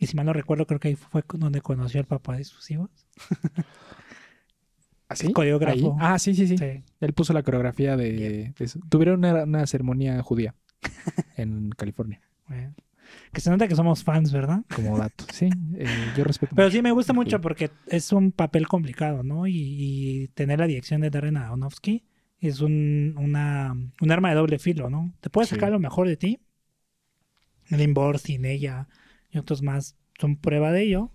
[0.00, 2.70] Y si mal no recuerdo, creo que ahí fue donde conoció al papá de sus
[2.70, 2.90] hijos.
[5.08, 5.32] ¿Así?
[5.32, 5.92] Coreógrafo.
[5.92, 5.98] Ahí.
[6.00, 6.82] Ah, sí, sí, sí, Sí.
[7.00, 8.80] Él puso la coreografía de, de eso.
[8.88, 10.54] Tuvieron una, una ceremonia judía
[11.36, 12.74] en California, Bueno.
[13.32, 14.62] Que se nota que somos fans, ¿verdad?
[14.74, 15.24] como dato.
[15.32, 15.86] Sí, eh,
[16.16, 16.56] yo respeto.
[16.56, 16.76] Pero mucho.
[16.76, 19.46] sí me gusta mucho porque es un papel complicado, ¿no?
[19.46, 22.04] Y, y tener la dirección de Darren Aronofsky
[22.40, 25.12] es un, una, un arma de doble filo, ¿no?
[25.20, 25.54] Te puede Sí.
[25.54, 26.40] sacar lo mejor de ti.
[27.70, 28.88] Lynn Borstein, ella
[29.30, 31.12] y otros más son prueba de ello.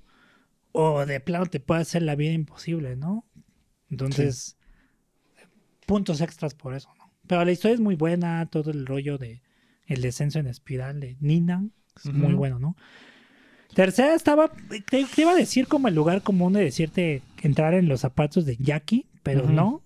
[0.74, 3.26] O de plano te puede hacer la vida imposible, ¿no?
[3.92, 4.58] Entonces,
[5.86, 7.12] puntos extras por eso, ¿no?
[7.28, 9.42] Pero la historia es muy buena, todo el rollo de
[9.86, 11.66] el descenso en espiral de Nina
[11.98, 12.76] es muy bueno, ¿no?
[13.76, 17.88] Tercera estaba, te, te iba a decir como el lugar común de decirte entrar en
[17.88, 19.82] los zapatos de Jackie, pero no.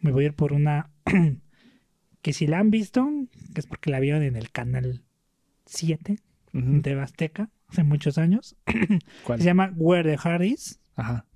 [0.00, 0.90] Me voy a ir por una
[2.22, 3.08] que si la han visto,
[3.54, 5.02] que es porque la vieron en el canal
[5.66, 6.18] 7
[6.52, 6.80] Ujú.
[6.82, 8.56] de Azteca hace muchos años.
[9.24, 9.38] ¿Cuál?
[9.38, 10.80] Se llama Where the Heart Is.
[10.96, 11.26] Ajá.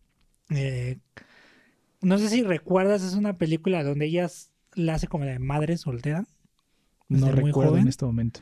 [0.51, 0.99] Eh,
[2.05, 4.29] no sé si recuerdas, es una película donde ella
[4.75, 6.27] la hace como de madre soltera.
[7.09, 7.83] No recuerdo joven.
[7.83, 8.41] en este momento.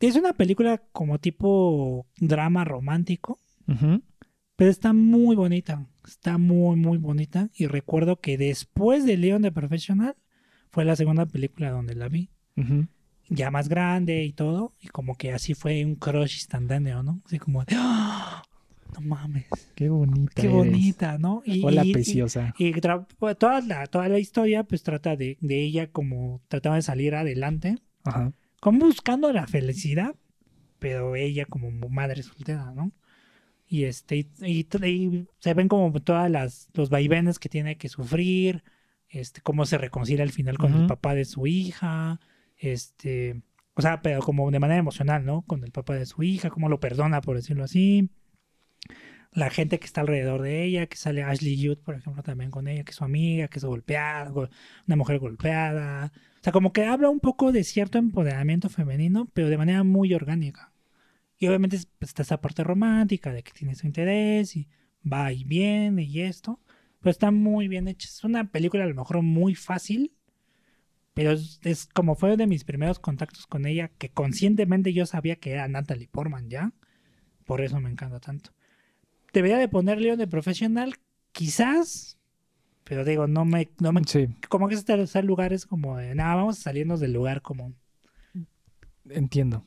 [0.00, 3.38] Es una película como tipo drama romántico,
[4.56, 5.86] pero está muy bonita.
[6.06, 7.50] Está muy, muy bonita.
[7.54, 10.16] Y recuerdo que después de Leon de Professional
[10.70, 12.30] fue la segunda película donde la vi.
[13.28, 14.74] Ya más grande y todo.
[14.80, 17.20] Y como que así fue un crush instantáneo, ¿no?
[17.26, 18.42] Así como de, ¡Ah!
[18.94, 19.46] No mames.
[19.74, 20.32] Qué bonita.
[20.34, 20.52] Qué eres.
[20.54, 21.42] bonita, ¿no?
[21.44, 22.54] Y, Hola, y- preciosa.
[22.58, 22.72] Y
[23.18, 27.14] pues, toda la, toda la historia pues trata de, de ella como trataba de salir
[27.14, 28.32] adelante, Ajá.
[28.60, 30.14] como buscando la felicidad,
[30.78, 32.92] pero ella como madre soltera, ¿no?
[33.68, 34.66] Y este y,
[35.38, 38.64] se ven como todas las los vaivenes que tiene que sufrir,
[39.08, 42.18] este cómo se reconcilia al final con el papá de su hija,
[42.56, 43.42] este,
[43.74, 45.42] o sea, pero como de manera emocional, ¿no?
[45.42, 48.10] Con el papá de su hija, cómo lo perdona por decirlo así
[49.32, 52.68] la gente que está alrededor de ella, que sale Ashley Judd, por ejemplo, también con
[52.68, 54.48] ella, que es su amiga, que es golpeada, go-
[54.86, 56.12] una mujer golpeada.
[56.40, 60.14] O sea, como que habla un poco de cierto empoderamiento femenino, pero de manera muy
[60.14, 60.72] orgánica.
[61.38, 64.68] Y obviamente es- pues, está esa parte romántica de que tiene su interés y
[65.10, 66.60] va y viene y esto.
[67.00, 68.08] Pero está muy bien hecha.
[68.08, 70.12] Es una película a lo mejor muy fácil,
[71.14, 75.36] pero es, es como fue de mis primeros contactos con ella, que conscientemente yo sabía
[75.36, 76.72] que era Natalie Portman ya.
[77.46, 78.52] Por eso me encanta tanto
[79.32, 80.94] debería de poner León de profesional,
[81.32, 82.18] quizás,
[82.84, 86.14] pero digo, no me, no me, Sí, como que ese tercer lugar es como de,
[86.14, 87.76] nada, vamos a salirnos del lugar común.
[89.08, 89.64] entiendo.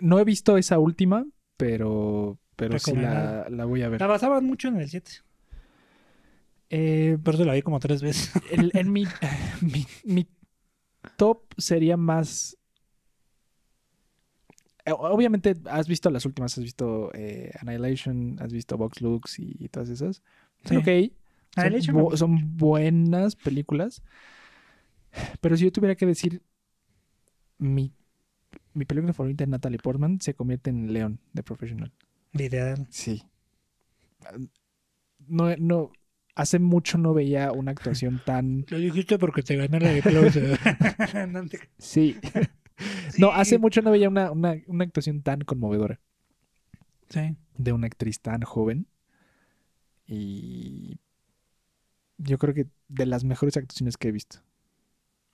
[0.00, 1.26] No he visto esa última,
[1.56, 4.00] pero, pero sí la, la voy a ver.
[4.00, 5.10] La basaban mucho en el 7,
[6.70, 8.32] Eh, por eso la vi como tres veces.
[8.50, 9.04] el- en mi,
[9.60, 10.26] mi, mi
[11.16, 12.56] top sería más.
[14.84, 19.56] Eh, Obviamente has visto las últimas, has visto eh, Annihilation, has visto Vox Lux y,
[19.58, 20.22] y todas esas.
[20.64, 20.74] Sí.
[21.54, 21.62] Son,
[21.94, 22.16] bu-
[22.56, 24.02] buenas películas.
[25.40, 26.42] Pero si yo tuviera que decir
[27.58, 27.92] mi,
[28.74, 31.92] mi película favorita de Natalie Portman se convierte en León de Professional.
[32.32, 32.86] Literal.
[32.90, 33.22] Sí.
[35.28, 35.92] No, no,
[36.34, 38.64] hace mucho no veía una actuación tan...
[38.68, 40.58] Lo dijiste porque te gané la de Closer.
[41.50, 41.68] Te-
[43.12, 43.20] Sí.
[43.20, 46.00] No, hace mucho no veía una, una, una actuación tan conmovedora
[47.08, 47.36] Sí.
[47.56, 48.86] de una actriz tan joven.
[50.06, 50.98] Y
[52.18, 54.38] yo creo que de las mejores actuaciones que he visto.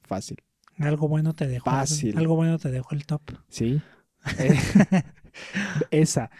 [0.02, 0.42] Fácil.
[0.78, 1.70] Algo bueno te dejó.
[1.70, 2.16] Fácil.
[2.16, 3.22] Algo bueno te dejó el top.
[3.48, 3.80] Sí.
[4.38, 4.58] Eh,
[5.92, 6.30] esa.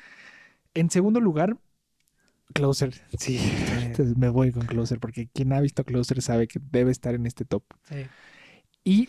[0.75, 1.57] En segundo lugar,
[2.53, 2.93] Closer.
[3.19, 3.39] Sí.
[3.83, 7.25] Entonces me voy con Closer porque quien ha visto Closer sabe que debe estar en
[7.25, 7.63] este top.
[7.85, 8.07] Sí.
[8.85, 9.09] Y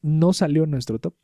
[0.00, 1.14] no salió nuestro top.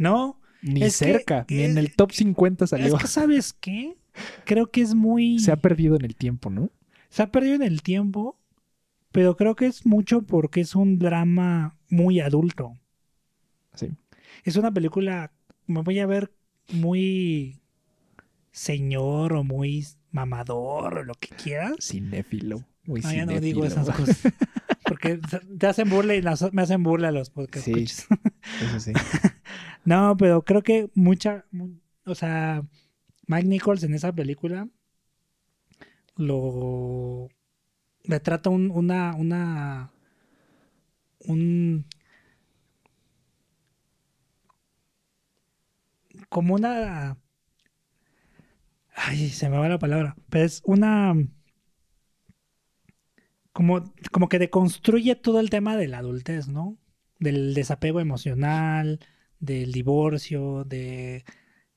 [0.00, 1.44] No, Ni Es que, cerca.
[1.50, 2.96] ni en eh, el top 50 salió.
[2.96, 3.98] es que ¿sabes qué?
[4.46, 5.38] Creo que es muy...
[5.38, 6.70] Se ha perdido en el tiempo, ¿no?
[7.10, 8.38] Se ha perdido en el tiempo,
[9.12, 12.78] pero creo que es mucho porque es un drama muy adulto.
[13.74, 13.90] Sí.
[14.44, 15.32] Es una película,
[15.66, 16.32] me voy a ver
[16.72, 17.60] muy
[18.52, 21.76] señor o muy mamador o lo que quieras.
[21.82, 22.64] Cinéfilo.
[22.84, 24.32] Muy No, ya no digo esas cosas.
[24.90, 25.20] Porque
[25.56, 27.64] te hacen burla y las- me hacen burla los podcasts.
[27.64, 27.84] Sí.
[27.84, 28.92] Eso sí.
[29.84, 32.64] No, pero creo que mucha, mu- o sea,
[33.28, 34.68] Mike Nichols en esa película
[36.16, 37.28] lo
[38.04, 39.92] retrata un, una, una,
[41.20, 41.86] un,
[46.28, 47.16] como una,
[48.94, 51.14] ay, se me va la palabra, pero es una,
[53.52, 56.78] como, como que deconstruye todo el tema de la adultez, ¿no?
[57.18, 59.00] Del desapego emocional,
[59.38, 61.24] del divorcio, de...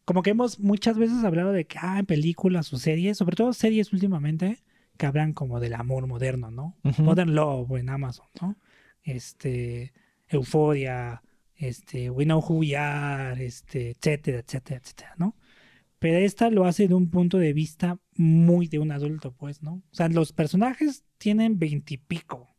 [0.05, 3.53] Como que hemos muchas veces hablado de que, ah, en películas o series, sobre todo
[3.53, 4.63] series últimamente,
[4.97, 6.77] que hablan como del amor moderno, ¿no?
[6.99, 8.57] Modern Love en Amazon, ¿no?
[9.01, 9.93] Este,
[10.27, 11.23] Euforia,
[11.55, 15.35] este, We Know Who We Are, este, etcétera, etcétera, etcétera, ¿no?
[16.03, 19.75] Pero esta lo hace de un punto de vista muy de un adulto, pues, ¿no?
[19.75, 22.49] O sea, los personajes tienen veintipico.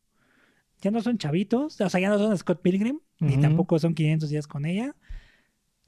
[0.80, 4.30] Ya no son chavitos, o sea, ya no son Scott Pilgrim, ni tampoco son 500
[4.30, 4.96] días con ella.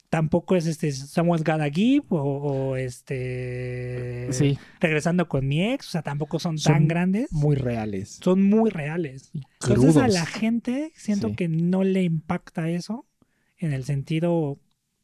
[0.09, 5.91] Tampoco es este Someone's Gotta Give o, o este Sí, regresando con mi ex, o
[5.93, 7.31] sea, tampoco son, Son tan grandes.
[7.31, 8.19] muy reales.
[8.21, 9.31] son muy reales.
[9.67, 11.35] Entonces a la gente siento Sí.
[11.35, 13.07] que no le impacta eso
[13.57, 14.59] en el sentido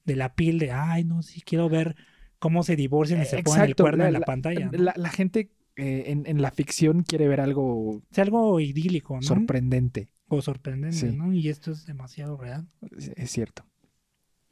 [0.06, 1.96] de la piel de, ay, no, sí quiero ver
[2.44, 4.66] cómo se divorcian y Eh, se ponen el exacto, cuerno la- en la, la- pantalla.
[4.66, 4.72] ¿no?
[4.78, 9.22] La, la gente eh, en, en la ficción quiere ver algo Es algo idílico, ¿no?
[9.22, 10.10] sorprendente.
[10.28, 11.16] o sorprendente, Sí.
[11.16, 11.32] ¿no?
[11.32, 12.68] Y esto es demasiado real.
[12.98, 13.66] Es, es cierto.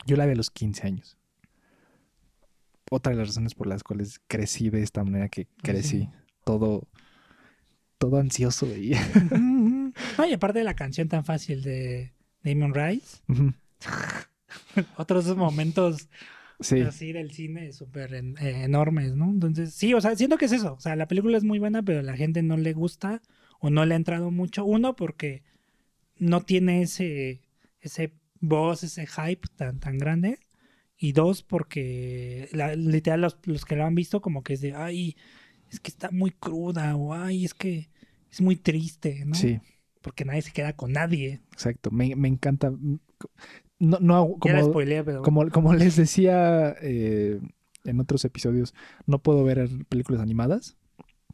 [0.06, 1.18] Yo la vi a los 15 años.
[2.90, 6.00] Otra de las razones por las cuales crecí de esta manera que crecí.
[6.00, 6.10] Sí.
[6.46, 6.88] Todo,
[7.98, 8.94] todo ansioso y.
[10.18, 12.14] No, y aparte de la canción tan fácil de
[12.44, 13.18] Damon Rice,
[14.98, 16.08] otros momentos
[16.62, 19.30] sí, así del cine súper en- eh, enormes, ¿no?
[19.30, 20.74] Entonces, sí, o sea, siento que es eso.
[20.74, 23.22] O sea, la película es muy buena, pero a la gente no le gusta
[23.60, 24.66] o no le ha entrado mucho.
[24.66, 25.44] Uno, porque
[26.18, 27.42] no tiene ese,
[27.80, 30.40] ese voz, ese hype tan, tan grande.
[30.98, 34.74] Y dos, porque la- literal los, los que lo han visto como que es de,
[34.76, 35.16] ay,
[35.72, 37.90] es que está muy cruda o ay, es que
[38.30, 39.34] es muy triste, ¿no?
[39.36, 39.60] sí,
[40.02, 41.42] Porque nadie se queda con nadie.
[41.52, 41.90] exacto.
[41.92, 42.72] Me, me encanta.
[43.80, 45.22] No, no, ya como, spoileé, pero...
[45.24, 47.40] como, como les decía eh,
[47.84, 48.74] en otros episodios,
[49.08, 50.78] no puedo ver películas animadas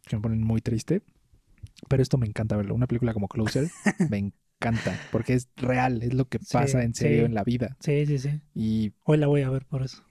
[0.06, 1.02] que me ponen muy triste.
[1.90, 2.74] Pero esto me encanta verlo.
[2.74, 3.70] Una película como Closer
[4.10, 7.26] me encanta porque es real, es lo que Sí, pasa en serio sí.
[7.26, 7.78] en la vida.
[7.82, 8.42] Sí, sí, sí.
[8.56, 10.04] Y Hoy la voy a ver por eso.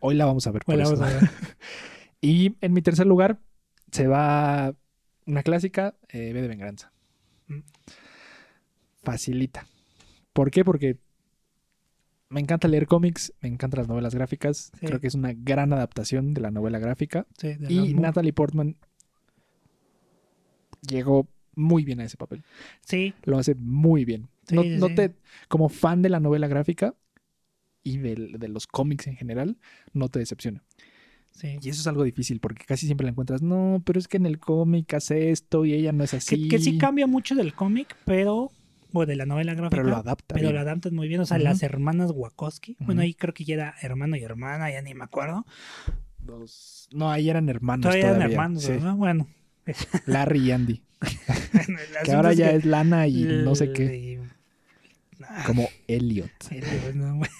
[0.00, 0.96] hoy la vamos a ver Hoy por la eso.
[0.96, 1.30] vamos a ver.
[2.20, 3.38] Y en mi tercer lugar
[3.92, 4.74] se va
[5.24, 6.92] una clásica, eh, B de Venganza.
[7.46, 7.60] Mm.
[9.02, 9.66] Facilita.
[10.32, 10.64] ¿Por qué?
[10.64, 10.98] Porque
[12.30, 14.70] me encanta leer cómics, me encantan las novelas gráficas.
[14.78, 14.86] Sí.
[14.86, 17.26] Creo que es una gran adaptación de la novela gráfica.
[17.38, 17.94] Sí, de Y.
[17.94, 18.76] Natalie Portman
[20.86, 22.44] llegó muy bien a ese papel.
[22.84, 24.28] Sí, Lo hace muy bien.
[24.46, 25.14] Sí, no, te,
[25.48, 26.94] como fan de la novela gráfica
[27.82, 29.58] y de los cómics en general,
[29.92, 30.62] no te decepciona.
[31.32, 31.58] sí.
[31.60, 34.26] Y eso es algo difícil porque casi siempre la encuentras, no, pero es que en
[34.26, 36.42] el cómic hace esto y ella no es así.
[36.44, 38.50] Que, que sí cambia mucho del cómic, pero.
[38.92, 39.70] O de la novela gráfica.
[39.70, 40.34] pero lo adapta.
[40.34, 40.54] pero bien.
[40.54, 41.20] lo adaptan muy bien.
[41.20, 41.44] O sea, Ujú.
[41.44, 42.76] las hermanas Wachowski.
[42.80, 43.06] Bueno, Ujú.
[43.06, 45.44] ahí creo que ya era hermano y hermana, ya ni me acuerdo.
[46.26, 47.82] Los- No, ahí eran hermanos.
[47.82, 48.70] Todavía Todavía, eran hermanos, sí.
[48.72, 48.94] ¿verdad?
[48.94, 49.28] Bueno.
[50.06, 50.82] Larry y Andy.
[51.00, 53.96] el Que ahora ya que- es Lana y no sé qué.
[53.96, 54.18] y-
[55.30, 56.30] Ah, Como Elliot.
[56.48, 57.20] sí, pues, no.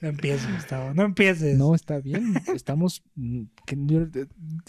[0.00, 0.94] No empieces, Gustavo.
[0.94, 1.58] No empieces.
[1.58, 2.32] No, está bien.
[2.54, 3.02] Estamos.
[3.16, 3.42] mm,
[3.86, 4.06] yo-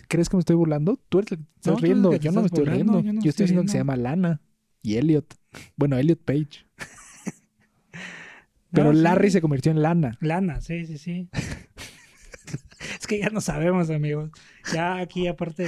[0.10, 1.00] ¿Crees que me estoy burlando?
[1.08, 2.16] Tú eres el que te estás No, riendo.
[2.18, 3.00] Yo no me estoy burlando, riendo.
[3.08, 4.42] yo no Yo estoy diciendo que se llama Lana
[4.82, 5.34] y Elliot.
[5.76, 6.66] Bueno, Elliot Page.
[8.72, 9.04] Pero No, sí.
[9.04, 10.18] Larry se convirtió en Lana.
[10.22, 11.30] Lana, sí, sí, sí.
[13.00, 14.32] es que ya no sabemos, amigos.
[14.74, 15.68] Ya aquí, aparte,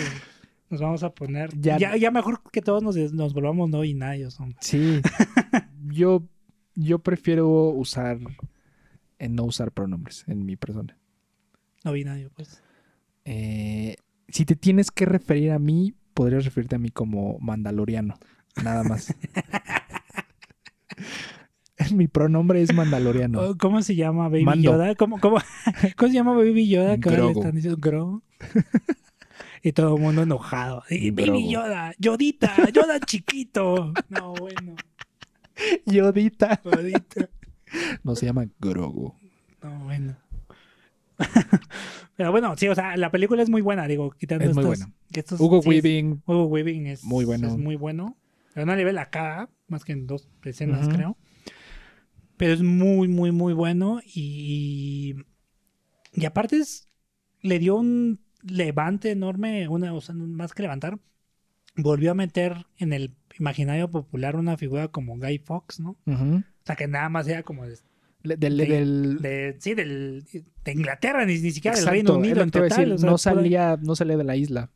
[0.70, 1.50] nos vamos a poner.
[1.60, 4.40] Ya- Ya, ya, mejor que todos nos, nos volvamos no binarios.
[4.40, 4.58] hombre.
[4.62, 5.02] Sí.
[5.88, 6.24] yo,
[6.76, 8.20] yo prefiero usar.
[9.20, 10.98] En no usar pronombres en mi persona.
[11.86, 12.62] No binario, pues.
[13.24, 13.96] Eh,
[14.28, 18.18] si te tienes que referir a mí, podrías referirte a mí como mandaloriano.
[18.62, 19.14] Nada más.
[21.92, 23.42] mi pronombre es mandaloriano.
[23.42, 24.72] Oh, ¿Cómo se llama Baby Mando.
[24.72, 24.96] Yoda?
[24.96, 25.38] ¿Cómo, cómo,
[25.98, 26.98] cómo se llama Baby Yoda?
[26.98, 28.22] Que ahora le están diciendo Grogu.
[29.64, 30.84] y todo el mundo enojado.
[30.90, 31.50] Y, Baby.
[31.50, 33.94] Yoda, Yodita, Yoda chiquito.
[34.10, 34.76] No, bueno,
[35.86, 36.62] Yodita.
[36.64, 37.30] Yodita.
[38.04, 39.14] No se llama Grogu.
[39.62, 40.16] No, bueno.
[42.16, 44.76] Pero bueno, sí, o sea, la película es muy buena, digo, quitando Es muy
[45.12, 46.22] estos- Hugo sí, es- Weaving.
[46.26, 47.48] Hugo Weaving es Muy bueno.
[47.48, 48.18] es muy bueno.
[48.54, 51.18] Pero no ve la cara, más que en dos escenas, creo.
[52.38, 54.00] Pero es muy, muy, muy bueno.
[54.06, 55.16] Y,
[56.14, 56.88] y aparte es,
[57.42, 61.00] le dio un levante enorme, una, o sea, más que levantar.
[61.76, 65.98] Volvió a meter en el imaginario popular una figura como Guy Fox, ¿no?
[66.06, 66.36] Ujú.
[66.38, 67.78] O sea, que nada más era como de,
[68.24, 70.24] Del, De- del- de- sí, del,
[70.64, 72.70] de Inglaterra, ni, ni siquiera del Exacto, Reino es Unido en a total.
[72.70, 74.70] decir, o sea, no salía, no salía de la isla.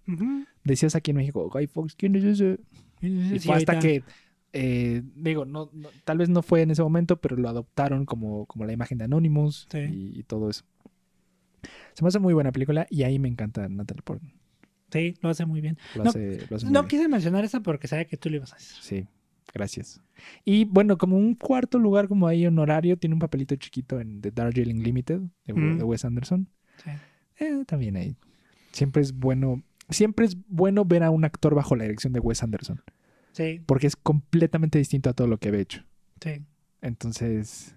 [0.63, 2.59] Decías aquí en México, Guy Fox, ¿quién es ese?
[3.01, 4.03] Y Sí, fue hasta que,
[4.53, 8.45] eh, digo, no, no- tal vez no fue en ese momento, pero lo adoptaron como,
[8.45, 9.77] como la imagen de Anonymous Sí.
[9.79, 10.63] y, y todo eso.
[11.93, 14.33] Se me hace muy buena película y ahí me encanta Natalie Portman.
[14.91, 15.77] Sí, lo hace muy bien.
[15.95, 16.87] Lo No, hace, lo hace muy No bien.
[16.87, 18.77] quise mencionar esa porque sabía que tú lo ibas a decir.
[18.81, 19.07] Sí,
[19.53, 20.01] gracias.
[20.45, 24.31] Y bueno, como un cuarto lugar como ahí honorario, tiene un papelito chiquito en The
[24.31, 25.77] Darjeeling Limited de, Mm.
[25.79, 26.47] de Wes Anderson.
[26.83, 26.91] Sí.
[27.39, 28.15] Eh, también ahí.
[28.71, 32.43] Siempre es bueno, siempre es bueno ver a un actor bajo la dirección de Wes
[32.43, 32.81] Anderson,
[33.31, 35.83] Sí, porque es completamente distinto a todo lo que había hecho.
[36.21, 36.43] sí.
[36.81, 37.75] Entonces,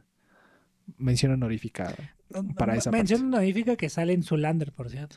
[0.98, 1.94] mención honorífica.
[2.56, 5.16] Para esa Mención honorífica que sale en Zulander, por cierto.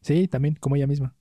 [0.00, 1.14] Sí, también, como ella misma.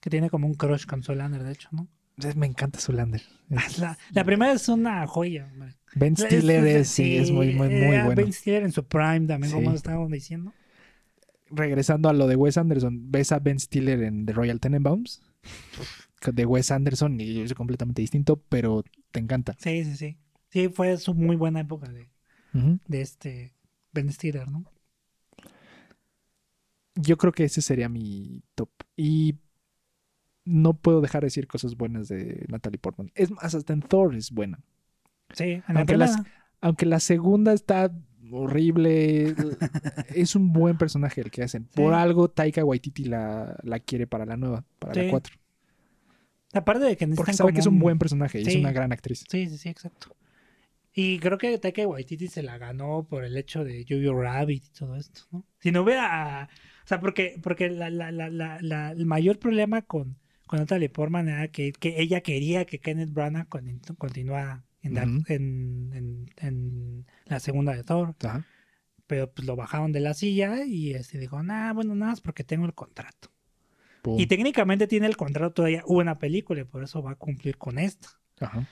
[0.00, 1.88] Que tiene como un crush con Zulander, de hecho, ¿no?
[2.16, 3.22] Entonces, Me encanta Zulander.
[3.50, 5.74] Es- La, la primera es una joya, hombre.
[5.94, 8.22] Ben Stiller es, sí, es muy, muy, muy era bueno.
[8.22, 9.76] Ben Stiller en su prime también, como Sí.
[9.76, 10.52] estábamos diciendo.
[11.54, 15.22] Regresando a lo de Wes Anderson, ves a Ben Stiller en The Royal Tenenbaums
[16.24, 19.56] de Wes Anderson y es completamente distinto, pero te encanta.
[19.58, 20.16] Sí, sí, sí.
[20.50, 22.08] Sí, fue su muy buena época de,
[22.52, 23.54] de este
[23.92, 24.64] Ben Stiller, ¿no?
[26.94, 28.68] Yo creo que ese sería mi top.
[28.96, 29.38] Y
[30.44, 33.10] no puedo dejar de decir cosas buenas de Natalie Portman.
[33.14, 34.60] Es más, hasta en Thor es buena.
[35.32, 36.22] Sí, en la Aunque las-.
[36.60, 37.92] Aunque la segunda está
[38.32, 39.34] horrible,
[40.14, 41.64] es un buen personaje el que hacen.
[41.74, 45.08] Por algo Taika Waititi la, la quiere para la nueva, para la Sí.
[45.10, 45.34] 4.
[46.54, 48.92] Aparte de que Porque sabe como que es un buen personaje y es una gran
[48.92, 49.24] actriz.
[49.30, 50.14] Sí, sí, sí, exacto.
[50.94, 54.78] Y creo que Taika Waititi se la ganó por el hecho de Jojo Rabbit y
[54.78, 55.44] todo esto, ¿no?
[55.60, 56.50] Si no hubiera...
[56.84, 61.72] O sea, porque, porque la, la, el mayor problema con, con Natalie Portman era que,
[61.72, 65.22] que ella quería que Kenneth Branagh con- continuara en, la- Ujú.
[65.28, 68.14] en, en- en la segunda de Thor.
[69.06, 72.44] Pero pues lo bajaron de la silla y este dijo, nah, bueno, nada más porque
[72.44, 73.30] tengo el contrato.
[74.02, 74.18] Pum.
[74.18, 77.78] Y técnicamente tiene el contrato todavía una película y por eso va a cumplir con
[77.78, 78.08] esta.
[78.40, 78.66] Ajá.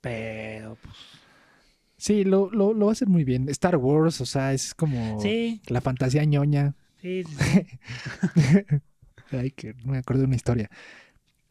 [0.00, 0.94] Pero pues
[1.98, 3.48] Sí, lo, lo, lo va a hacer muy bien.
[3.48, 6.74] Star Wars, o sea, es como sí, la fantasía ñoña.
[7.00, 7.24] sí.
[7.24, 7.66] sí.
[9.32, 10.70] Ay, que no me acuerdo de una historia.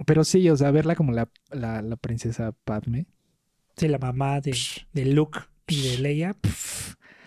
[0.06, 3.08] Pero sí, o sea, verla como la, la, la princesa Padme.
[3.78, 4.56] Sí, la mamá de,
[4.94, 6.36] de Luke y de Leia.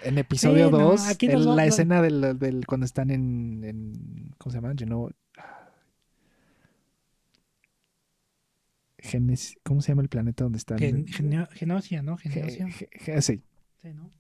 [0.05, 3.11] En episodio Sí, no, 2, aquí en nos va- la escena del, del- cuando están
[3.11, 4.75] en, en- ¿Cómo se llama?
[4.75, 5.11] Know,
[8.99, 10.79] Genes- ¿Cómo se llama el planeta donde están?
[10.79, 12.17] Gen- Genio- Genosia, ¿no?
[12.17, 12.67] Ge- Genosia.
[12.69, 13.43] ge- ge- sí,
[13.83, 14.11] Sí, ¿no?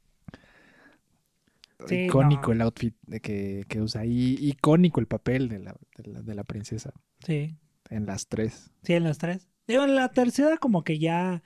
[1.86, 2.52] Sí, icónico no.
[2.54, 6.34] el outfit de que, que usa ahí, icónico el papel de la, de la, de
[6.34, 6.92] la princesa
[7.24, 7.56] Sí,
[7.90, 8.70] en las tres.
[8.82, 9.48] sí, en las tres.
[9.66, 11.42] Digo, en la tercera como que ya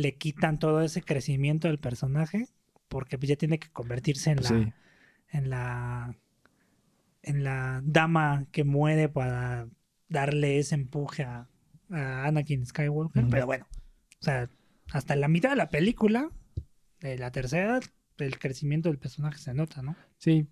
[0.00, 2.48] le quitan todo ese crecimiento del personaje
[2.88, 4.72] porque ya tiene que convertirse en la, Sí.
[5.32, 6.16] en la
[7.22, 9.68] en la dama que muere para
[10.08, 11.48] darle ese empuje a,
[11.90, 13.26] a Anakin Skywalker.
[13.30, 13.66] Pero bueno,
[14.20, 14.48] o sea,
[14.90, 16.30] hasta la mitad de la película,
[17.00, 17.78] de la tercera,
[18.18, 19.96] el crecimiento del personaje se nota, ¿no?
[20.16, 20.46] Sí,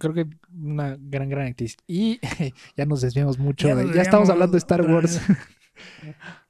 [0.00, 1.76] creo que una gran, gran actriz.
[1.86, 2.20] Y
[2.76, 3.68] ya nos desviamos mucho.
[3.68, 5.20] Ya de- ya estamos hablando de Star Wars.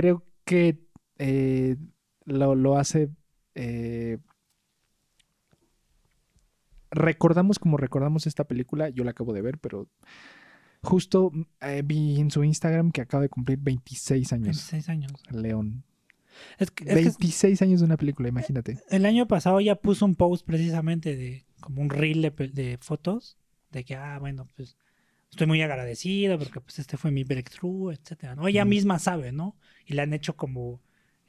[0.00, 0.78] creo que
[1.18, 1.76] eh,
[2.26, 3.08] lo, lo hace.
[3.54, 4.18] eh,
[6.90, 8.90] recordamos como recordamos esta película.
[8.90, 9.88] Yo la acabo de ver, pero
[10.82, 14.46] justo eh, vi en su Instagram que acaba de cumplir 26 años.
[14.46, 15.12] 26 años.
[15.30, 15.84] León.
[16.58, 18.78] Es que, es que 26 años de una película, imagínate.
[18.90, 23.38] el año pasado ya puso un post precisamente de como un reel de, de fotos
[23.70, 24.76] de que, ah, bueno, pues
[25.30, 28.48] estoy muy agradecido porque pues este fue mi breakthrough, etcétera, ¿no?
[28.48, 29.56] Ella misma sabe, ¿no?
[29.86, 30.80] Y le han hecho como,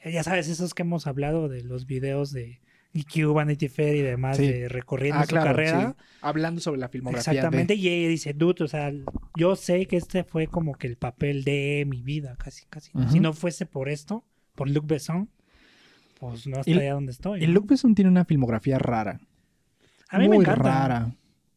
[0.04, 2.62] eh, ya sabes, esos que hemos hablado de los videos de
[2.94, 4.48] EQ, Vanity Fair y demás, Sí.
[4.48, 5.96] de recorriendo Ah, su claro, carrera.
[5.98, 6.04] sí.
[6.22, 7.32] Hablando sobre la filmografía.
[7.34, 8.92] de- Exactamente, y ella dice, dude, o sea,
[9.36, 12.92] yo sé que este fue como que el papel de mi vida, casi, casi.
[13.12, 14.24] Si no fuese por esto,
[14.56, 15.30] por Luc Besson,
[16.20, 17.44] pues no estaría donde estoy.
[17.44, 17.54] Y ¿no?
[17.54, 19.20] Luke Besson tiene una filmografía rara.
[20.10, 20.64] A mí muy me encanta.
[20.64, 21.16] rara.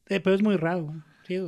[0.08, 0.92] Eh, pero es muy raro.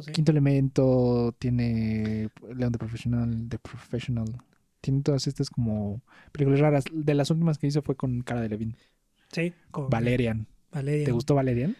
[0.02, 0.12] Sí.
[0.12, 4.36] Quinto Elemento, tiene León de Professional, The Professional.
[4.80, 6.02] Tiene todas estas como
[6.32, 6.84] películas raras.
[6.92, 8.76] De las últimas que hizo fue con Cara de Levin.
[9.32, 10.46] Sí, con Valerian.
[10.70, 11.04] Valerian.
[11.04, 11.76] ¿Te gustó Valerian?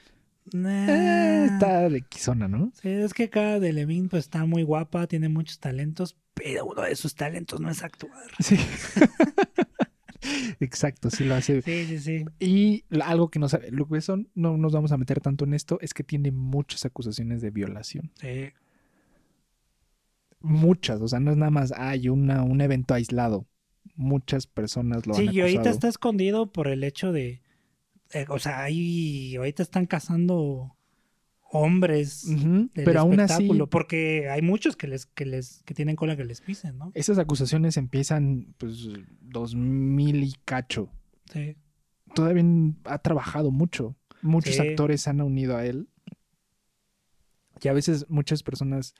[0.53, 0.89] Nah.
[0.89, 2.73] Eh, está de quizona, ¿no?
[2.75, 6.83] Sí, es que cada de Levine pues está muy guapa, tiene muchos talentos, pero uno
[6.83, 8.27] de sus talentos no es actuar.
[8.41, 8.57] Sí.
[10.61, 11.63] Exacto, sí lo hace.
[11.63, 12.25] Sí, sí, sí.
[12.41, 15.79] Y algo que no sabe Luke Besson, no nos vamos a meter tanto en esto,
[15.81, 18.11] es que tiene muchas acusaciones de violación.
[18.21, 18.53] Sí,
[20.41, 23.47] Muchas, o sea, no es nada más, hay una, un evento aislado.
[23.95, 27.43] Muchas personas lo Sí, han y ahorita está escondido por el hecho de,
[28.13, 30.77] eh, o sea, ahí ahorita están cazando
[31.55, 35.97] hombres del Pero aún así, espectáculo, porque hay muchos que les, que les, que tienen
[35.97, 36.91] cola que les pisen, ¿no?
[36.95, 38.89] esas acusaciones empiezan, pues,
[39.21, 40.91] 2000 y cacho.
[41.33, 41.57] Sí,
[42.15, 42.45] Todavía
[42.85, 43.97] ha trabajado mucho.
[44.23, 44.61] Muchos Sí.
[44.61, 45.89] actores se han unido a él.
[47.63, 48.95] Y a veces muchas personas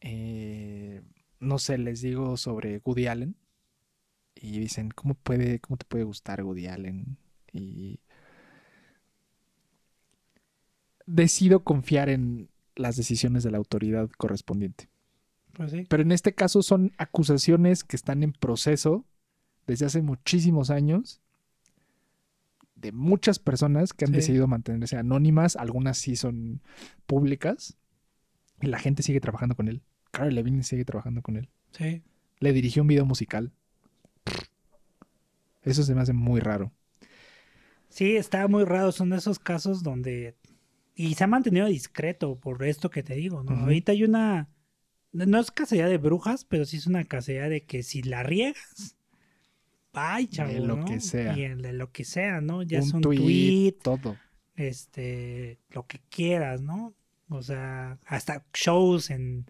[0.00, 1.02] eh,
[1.40, 3.36] no sé, les digo sobre Woody Allen
[4.34, 7.16] y dicen, ¿cómo, puede, ¿cómo te puede gustar Woody Allen?
[7.52, 8.00] Y
[11.08, 14.88] decido confiar en las decisiones de la autoridad correspondiente.
[15.54, 15.86] Pues sí.
[15.88, 19.04] Pero en este caso son acusaciones que están en proceso
[19.66, 21.20] desde hace muchísimos años
[22.76, 24.16] de muchas personas que han Sí.
[24.16, 26.60] decidido mantenerse anónimas, algunas sí son
[27.06, 27.76] públicas
[28.60, 29.82] y la gente sigue trabajando con él.
[30.12, 31.48] Cara Levine sigue trabajando con él.
[31.72, 32.02] Sí.
[32.38, 33.50] Le dirigió un video musical.
[35.62, 36.70] Eso se me hace muy raro.
[37.88, 38.92] Sí, está muy raro.
[38.92, 40.36] Son de esos casos donde.
[41.00, 43.52] Y se ha mantenido discreto por esto que te digo, ¿no?
[43.52, 44.48] Ahorita hay una.
[45.12, 48.96] No es cacería de brujas, pero sí es una cacería de que si la riegas.
[49.92, 50.52] Ay, chavo.
[50.52, 50.84] De lo ¿no?
[50.84, 51.38] que sea.
[51.38, 52.64] Y de lo que sea, ¿no?
[52.64, 54.16] Ya es un un tweet, tweet, todo.
[54.56, 55.60] este.
[55.70, 56.96] Lo que quieras, ¿no?
[57.28, 59.46] O sea, hasta shows en.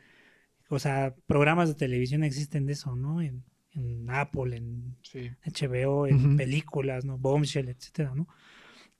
[0.69, 3.23] O sea, programas de televisión existen de eso, ¿no?
[3.23, 3.43] En,
[3.73, 5.31] en Apple, en Sí.
[5.47, 7.17] HBO, en películas, ¿no?
[7.17, 8.29] Bombshell, etcétera, ¿no?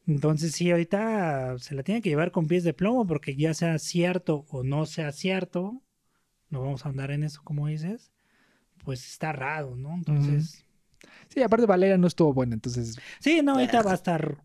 [0.09, 3.79] Entonces sí, ahorita se la tiene que llevar con pies de plomo porque ya sea
[3.79, 5.83] cierto o no sea cierto,
[6.49, 8.11] no vamos a andar en eso como dices,
[8.85, 9.95] pues está raro, ¿no?
[9.95, 10.65] Entonces,
[11.29, 14.43] Sí, aparte Valeria no estuvo buena, entonces sí, no, ahorita va a estar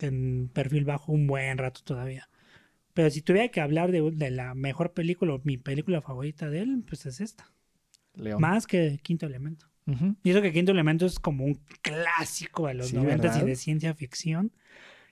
[0.00, 2.28] en perfil bajo un buen rato todavía.
[2.92, 6.60] Pero si tuviera que hablar de, de la mejor película o mi película favorita de
[6.60, 7.50] él, pues es esta.
[8.14, 8.40] León.
[8.40, 9.66] Más que Quinto Elemento.
[9.86, 10.14] Ujú.
[10.22, 13.56] Y eso que Quinto Elemento es como un clásico de los Sí, 90 y de
[13.56, 14.52] ciencia ficción.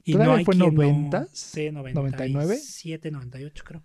[0.05, 1.29] Y ¿Todavía hay fue quien no- 90s?
[1.33, 2.33] Sí, 99?
[2.33, 3.83] 97, 98 creo.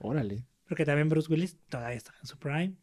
[0.00, 0.44] Órale.
[0.68, 2.74] Porque también Bruce Willis todavía está en su prime.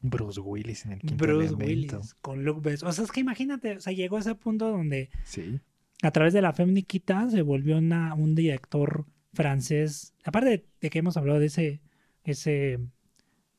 [0.00, 1.96] Bruce Willis en el quinto Bruce elemento.
[1.98, 2.88] Willis con Luke Besson.
[2.88, 5.60] O sea, es que imagínate, o sea, llegó a ese punto donde Sí.
[6.02, 10.14] a través de la Femniquita se volvió una, un director francés.
[10.24, 11.80] Aparte de, de que hemos hablado de ese,
[12.24, 12.78] ese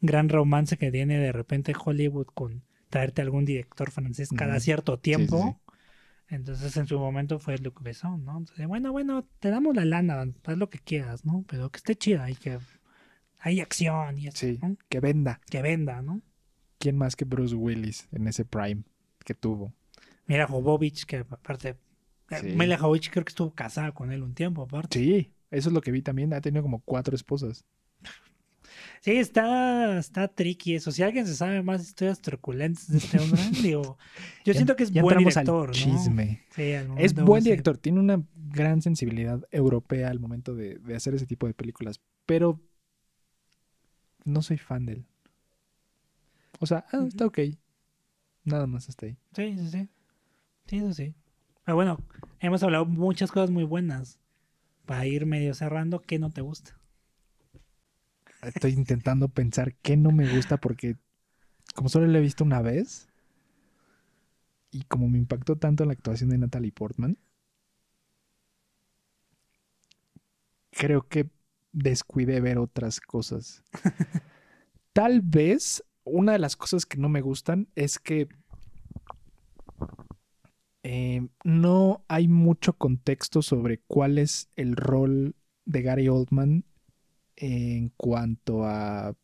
[0.02, 5.02] gran romance que tiene de repente Hollywood con traerte algún director francés cada cierto sí,
[5.02, 5.60] tiempo.
[6.34, 8.38] Entonces en su momento fue Luc Besson, ¿no?
[8.40, 11.46] Entonces, bueno, bueno, te damos la lana, haz lo que quieras, ¿no?
[11.48, 12.58] Pero que esté chida y que
[13.40, 14.60] hay acción y eso, Sí.
[14.62, 14.76] ¿no?
[14.90, 15.40] Que venda.
[15.50, 16.22] Que venda, ¿no?
[16.80, 18.84] ¿Quién más que Bruce Willis en ese prime
[19.24, 19.74] que tuvo?
[20.26, 21.70] Mira Jovovich, que aparte,
[22.30, 22.48] eh, Sí.
[22.56, 24.98] Mila Jovovich creo que estuvo casada con él un tiempo, aparte.
[25.00, 26.34] Sí, eso es lo que vi también.
[26.34, 27.64] Ha tenido como cuatro esposas.
[29.02, 30.92] Sí, está, está tricky eso.
[30.92, 33.98] Si alguien se sabe más historias truculentas de este hombre, digo,
[34.46, 35.74] yo Ya- siento que es buen al director, ¿no?
[35.74, 36.42] chisme.
[36.56, 41.14] Sí, al Es buen director, tiene una gran sensibilidad europea al momento de, de hacer
[41.16, 42.60] ese tipo de películas, pero
[44.26, 45.06] no soy fan de él.
[46.60, 47.40] O sea, ah, está ok.
[48.46, 49.18] Nada más hasta ahí.
[49.36, 49.90] Sí, sí, sí.
[50.68, 51.14] Sí, eso sí.
[51.66, 52.00] Pero bueno,
[52.40, 54.20] hemos hablado muchas cosas muy buenas.
[54.86, 56.78] Para ir medio cerrando, ¿qué no te gusta?
[58.46, 60.98] Estoy intentando pensar qué no me gusta porque
[61.76, 63.08] como solo lo he visto una vez
[64.72, 67.18] y como me impactó tanto la actuación de Natalie Portman,
[70.72, 71.30] creo que
[71.72, 73.64] descuidé ver otras cosas.
[74.94, 78.28] Tal vez una de las cosas que no me gustan es que
[80.84, 85.36] eh, no hay mucho contexto sobre cuál es el rol
[85.66, 86.66] de Gary Oldman
[87.36, 89.16] en cuanto a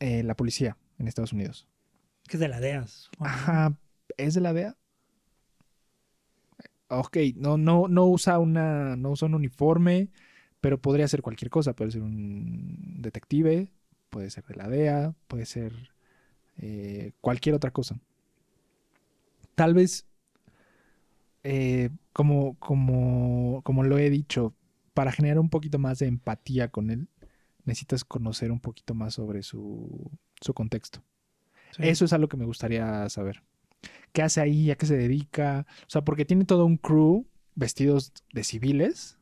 [0.00, 1.66] eh, la policía en Estados Unidos.
[2.26, 2.86] Que es de la DEA.
[3.20, 3.78] Ajá,
[4.16, 4.76] ¿es de la DEA?
[6.88, 10.08] Ok, no, no, no usa una, no usa un uniforme,
[10.60, 11.74] pero podría ser cualquier cosa.
[11.74, 13.70] Puede ser un detective,
[14.08, 15.72] puede ser de la DEA, puede ser
[16.58, 17.98] eh, cualquier otra cosa.
[19.54, 20.06] Tal vez,
[21.42, 24.54] eh, como, como, como lo he dicho,
[24.98, 27.06] para generar un poquito más de empatía con él,
[27.64, 31.04] necesitas conocer un poquito más sobre su, su contexto.
[31.70, 31.84] Sí.
[31.84, 33.44] Eso es algo que me gustaría saber.
[34.12, 34.72] ¿Qué hace ahí?
[34.72, 35.66] ¿A qué se dedica?
[35.82, 39.20] O sea, porque tiene todo un crew vestidos de civiles.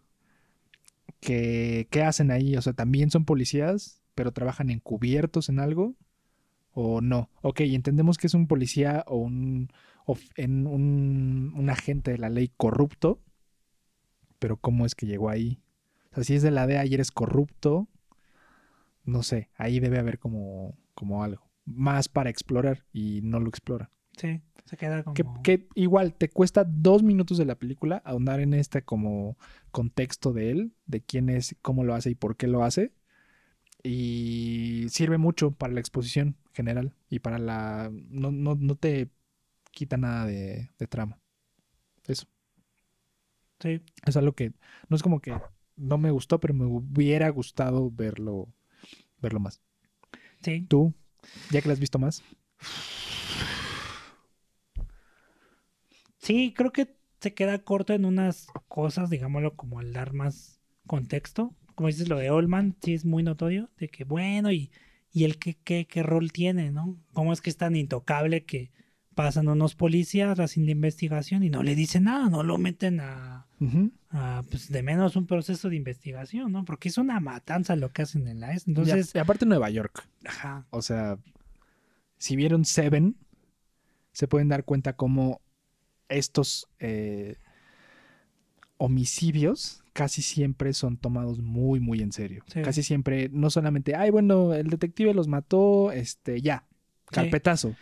[1.20, 2.56] Que, ¿Qué hacen ahí?
[2.56, 5.94] O sea, también son policías, pero trabajan encubiertos en algo.
[6.72, 7.28] ¿O no?
[7.42, 9.68] Ok, entendemos que es un policía o un,
[10.06, 13.20] of- en un, un agente de la ley corrupto.
[14.38, 15.60] Pero ¿cómo es que llegó ahí?
[16.16, 17.88] Sea, si es de la DEA y eres corrupto,
[19.04, 23.90] no sé, ahí debe haber como, como algo más para explorar y no lo explora.
[24.16, 25.14] Sí, se queda como...
[25.14, 29.36] Que, que igual te cuesta dos minutos de la película ahondar en este como
[29.72, 32.92] contexto de él, de quién es, cómo lo hace y por qué lo hace.
[33.82, 37.90] Y sirve mucho para la exposición general y para la...
[37.92, 39.10] No, no, no te
[39.70, 41.20] quita nada de, de trama.
[42.06, 42.26] Eso.
[43.60, 44.52] Sí, Es algo que
[44.88, 45.34] no es como que
[45.76, 48.48] no me gustó, pero me hubiera gustado verlo
[49.20, 49.60] verlo más.
[50.42, 50.66] Sí.
[50.68, 50.94] ¿Tú?
[51.50, 52.22] ¿Ya que la has visto más?
[56.18, 61.54] Sí, creo que se queda corto en unas cosas, digámoslo, como al dar más contexto.
[61.74, 64.70] Como dices, lo de Oldman, sí es muy notorio, de que bueno, y,
[65.12, 66.98] y el qué, qué, qué rol tiene, ¿no?
[67.12, 68.70] ¿Cómo es que es tan intocable que
[69.14, 73.46] pasan unos policías haciendo investigación y no le dicen nada, no lo meten a.
[74.16, 76.64] a, pues de menos un proceso de investigación, ¿no?
[76.64, 78.66] Porque es una matanza lo que hacen en la ES.
[78.66, 80.08] Entonces, y aparte Nueva York.
[80.24, 81.18] ajá, O sea,
[82.16, 83.16] si vieron Seven,
[84.12, 85.40] se pueden dar cuenta cómo
[86.08, 87.36] estos eh,
[88.78, 92.42] homicidios casi siempre son tomados muy, muy en serio.
[92.46, 92.62] Sí.
[92.62, 96.66] Casi siempre, no solamente, ay, bueno, el detective los mató, este, ya,
[97.06, 97.74] carpetazo.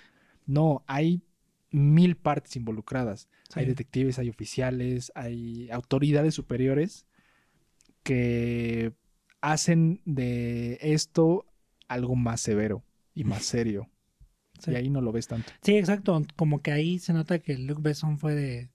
[0.46, 1.22] No, hay
[1.74, 3.28] mil partes involucradas.
[3.54, 7.06] Hay detectives, hay oficiales, hay autoridades superiores
[8.02, 8.92] que
[9.40, 11.46] hacen de esto
[11.88, 13.90] algo más severo y más serio.
[14.58, 14.70] sí.
[14.72, 15.52] Y ahí no lo ves tanto.
[15.62, 16.22] Sí, exacto.
[16.36, 18.70] Como que ahí se nota que Luke Besson fue de.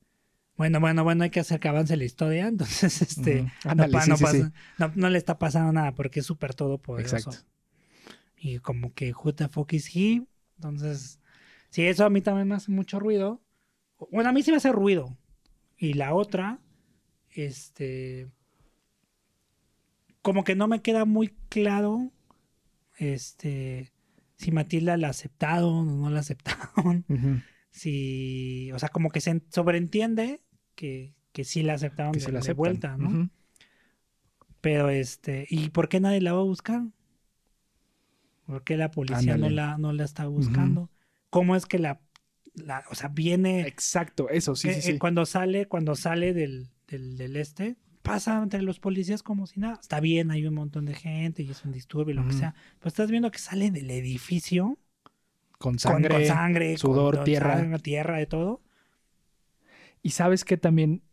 [0.57, 2.47] Bueno, bueno, bueno, hay que hacer que avance la historia.
[2.49, 3.43] Entonces, este.
[3.43, 4.31] No, Ándale, pa- sí, no sí, sí.
[4.41, 7.15] pasa- no- no le está pasando nada porque es súper todopoderoso.
[7.17, 7.47] Exacto.
[8.37, 10.21] Y como que fuck is he?
[10.57, 11.19] Entonces,
[11.69, 13.41] sí, eso a mí también me hace mucho ruido.
[14.11, 15.17] Bueno, a mí sí me hace ruido.
[15.77, 16.59] Y la otra,
[17.31, 18.27] este.
[20.21, 22.11] Como que no me queda muy claro.
[22.97, 23.91] Este.
[24.35, 27.05] Si Matilda la aceptaron o no la aceptaron.
[27.71, 28.71] Si.
[28.73, 30.41] O sea, como que se en- sobreentiende
[30.73, 33.29] que, que sí la aceptaron Que de, se la de vuelta, ¿no?
[34.59, 36.81] Pero este, ¿y por qué nadie la va a buscar?
[38.47, 40.89] ¿Por qué la policía no la, no la está buscando?
[41.29, 42.01] ¿Cómo es que la,
[42.55, 44.97] la- o sea, viene Exacto, eso, sí, eh, sí, eh, sí.
[44.99, 49.77] cuando sale, cuando sale del, del, del este, pasa entre los policías como si nada.
[49.81, 52.39] Está bien, hay un montón de gente y es un disturbio y lo que Ujú.
[52.39, 52.55] sea.
[52.79, 54.79] Pero estás viendo que sale del edificio
[55.57, 56.15] Con con- sangre.
[56.15, 57.57] con, sangre, sudor, con tierra.
[57.57, 58.61] sangre, tierra, de todo.
[60.01, 61.03] Y sabes que también,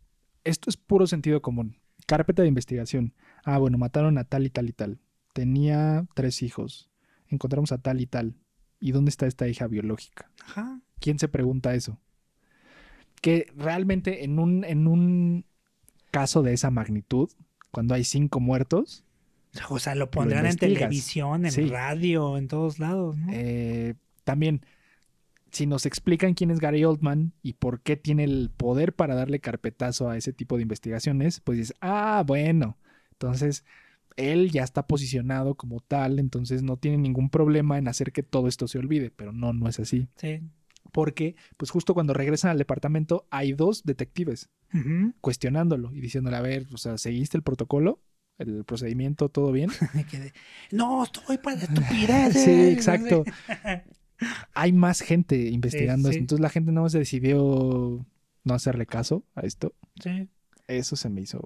[0.43, 1.77] esto es puro sentido común.
[2.05, 3.13] Carpeta de investigación.
[3.43, 4.99] Ah, bueno, mataron a tal y tal y tal.
[5.33, 6.89] Tenía tres hijos.
[7.27, 8.35] Encontramos a tal y tal.
[8.79, 10.29] ¿Y dónde está esta hija biológica?
[10.45, 10.81] Ajá.
[10.99, 11.99] ¿Quién se pregunta eso?
[13.21, 15.45] Que realmente en un, en un
[16.11, 17.29] caso de esa magnitud,
[17.71, 19.03] cuando hay cinco muertos,
[19.69, 21.65] O sea, lo pondrán en televisión, en Sí.
[21.65, 23.27] radio, en todos lados, ¿no?
[23.31, 24.61] eh, también,
[25.51, 29.39] si nos explican quién es Gary Oldman y por qué tiene el poder para darle
[29.39, 32.77] carpetazo a ese tipo de investigaciones, pues dices, ah, bueno,
[33.13, 33.63] entonces
[34.17, 38.47] él ya está posicionado como tal, entonces no tiene ningún problema en hacer que todo
[38.47, 40.09] esto se olvide, pero no, no es así.
[40.17, 40.41] Sí.
[40.91, 44.49] Porque, pues justo cuando regresan al departamento, hay dos detectives
[45.21, 48.01] cuestionándolo y diciéndole, a ver, o sea, ¿seguiste el protocolo?
[48.37, 49.29] ¿El procedimiento?
[49.29, 49.69] ¿Todo bien?
[49.93, 50.33] Me quedé,
[50.71, 52.43] no, estoy para estupideces.
[52.43, 53.23] Sí, exacto.
[54.53, 56.21] Hay más gente investigando Sí, esto.
[56.21, 58.05] Entonces la gente no se decidió
[58.43, 59.75] no hacerle caso a esto.
[60.01, 60.27] Sí.
[60.67, 61.39] Eso se me hizo.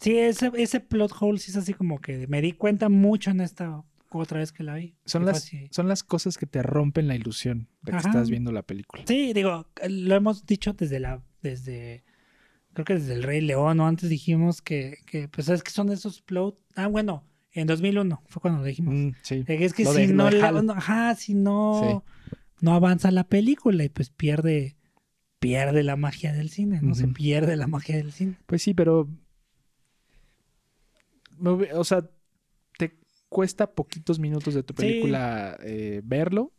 [0.00, 3.40] Sí, ese, ese plot hole sí es así como que me di cuenta mucho en
[3.40, 4.94] esta otra vez que la vi.
[5.06, 8.08] Son las, son las cosas que te rompen la ilusión de que Ajá.
[8.10, 9.02] estás viendo la película.
[9.06, 12.04] Sí, digo, lo hemos dicho desde la, desde,
[12.74, 15.90] creo que desde el Rey León, o antes dijimos que, que pues es que son
[15.90, 18.94] esos plot, ah, bueno, en 2001 fue cuando lo dijimos.
[18.94, 19.44] Mm, sí.
[19.46, 22.04] Eh, Es que Lo si de- no, la- no- ajá, si no,
[22.60, 24.76] no avanza la película y pues pierde,
[25.38, 28.36] pierde la magia del cine, no se pierde la magia del cine.
[28.46, 29.08] Pues sí, pero.
[31.74, 32.08] O sea,
[32.78, 34.76] te cuesta poquitos minutos de tu Sí.
[34.82, 36.52] película eh, verlo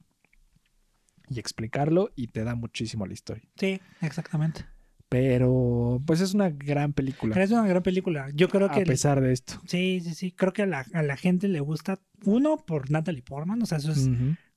[1.30, 3.48] y explicarlo y te da muchísimo la historia.
[3.58, 4.66] Sí, exactamente.
[5.10, 7.34] Pero, pues es una gran película.
[7.36, 8.30] Pero es una gran película.
[8.34, 9.62] Yo creo a que pesar de esto.
[9.68, 10.32] sí, sí, sí.
[10.32, 13.78] Creo que a la, a la gente le gusta uno por Natalie Portman, o sea,
[13.78, 14.10] eso es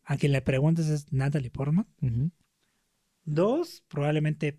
[0.04, 1.86] a quien le preguntes es Natalie Portman.
[3.24, 4.58] Dos, probablemente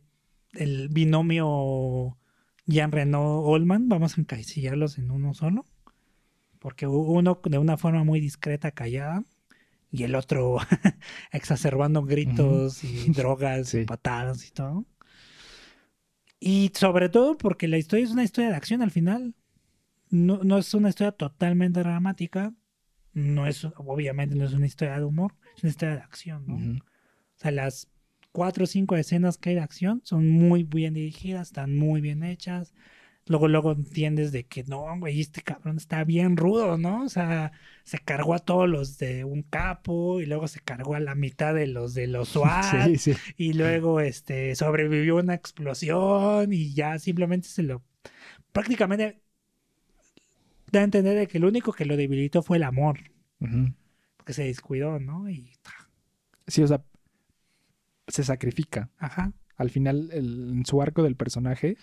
[0.53, 2.17] el binomio
[2.67, 5.65] Jean Reno Oldman, vamos a encasillarlos en uno solo,
[6.59, 9.23] porque uno de una forma muy discreta, callada,
[9.89, 10.57] y el otro
[11.31, 14.85] exacerbando gritos y drogas y patadas y todo.
[16.39, 19.33] Y sobre todo porque la historia es una historia de acción al final.
[20.09, 22.53] No, no es una historia totalmente dramática.
[23.13, 26.55] No es, obviamente no es una historia de humor, es una historia de acción, ¿no?
[26.55, 27.89] O sea, las
[28.31, 32.23] cuatro o cinco escenas que hay de acción son muy bien dirigidas, están muy bien
[32.23, 32.73] hechas.
[33.25, 37.03] Luego, luego entiendes de que no, güey, este cabrón está bien rudo, ¿no?
[37.03, 37.51] O sea,
[37.83, 41.53] se cargó a todos los de un capo y luego se cargó a la mitad
[41.53, 43.13] de los de los SWAT Sí, sí.
[43.35, 47.83] y luego este sobrevivió a una explosión y ya simplemente se lo
[48.53, 49.21] prácticamente
[50.71, 52.99] da a entender de que lo único que lo debilitó fue el amor
[53.39, 53.73] Ujú.
[54.15, 55.29] porque se descuidó, ¿no?
[55.29, 55.51] Y,
[56.47, 56.81] Sí, o sea,
[58.07, 58.89] se sacrifica.
[58.97, 61.77] ajá, Al final, el- en su arco del personaje,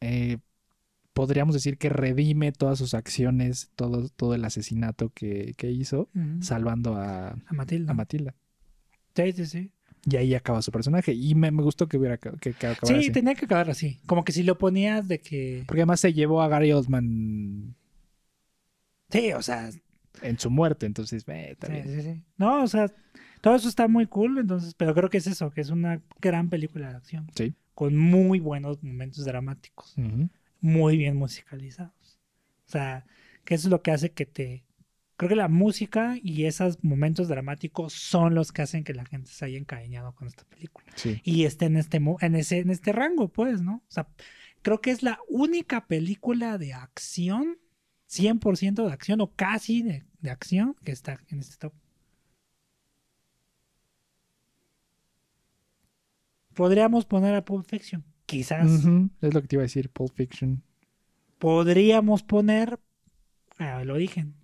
[0.00, 0.38] eh,
[1.12, 6.08] podríamos decir que redime todas sus acciones, todo, todo el asesinato que, que hizo,
[6.40, 7.92] salvando a, a Matilda.
[7.92, 8.34] a Matilda.
[9.14, 9.70] sí, sí, sí.
[10.06, 11.12] Y ahí acaba su personaje.
[11.14, 13.10] Y me, me gustó que hubiera que, que acabara Sí, así.
[13.12, 14.00] tenía que acabar así.
[14.04, 15.62] Como que si lo ponías de que.
[15.66, 17.74] Porque además se llevó a Gary Oldman
[19.10, 19.70] Sí, o sea.
[20.20, 20.84] en su muerte.
[20.84, 22.22] Entonces, eh, sí, sí, sí.
[22.36, 22.92] No, o sea,
[23.44, 24.38] todo eso está muy cool.
[24.38, 27.26] Entonces, pero creo que es eso, que es una gran película de acción.
[27.36, 27.54] Sí.
[27.74, 29.94] Con muy buenos momentos dramáticos.
[30.62, 32.18] Muy bien musicalizados.
[32.66, 33.04] O sea,
[33.44, 34.64] que eso es lo que hace que te.
[35.18, 39.30] Creo que la música y esos momentos dramáticos son los que hacen que la gente
[39.30, 40.86] se haya encariñado con esta película.
[40.94, 41.20] Sí.
[41.22, 43.82] y esté en este, en ese, en este rango, pues, ¿no?
[43.86, 44.08] O sea,
[44.62, 47.58] creo que es la única película de acción,
[48.08, 51.74] 100% de acción o casi de, de acción que está en este top.
[56.54, 58.70] Podríamos poner a Pulp Fiction, quizás.
[59.20, 60.62] Es lo que te iba a decir, Pulp Fiction.
[61.38, 62.78] Podríamos poner
[63.58, 64.34] a El Origen,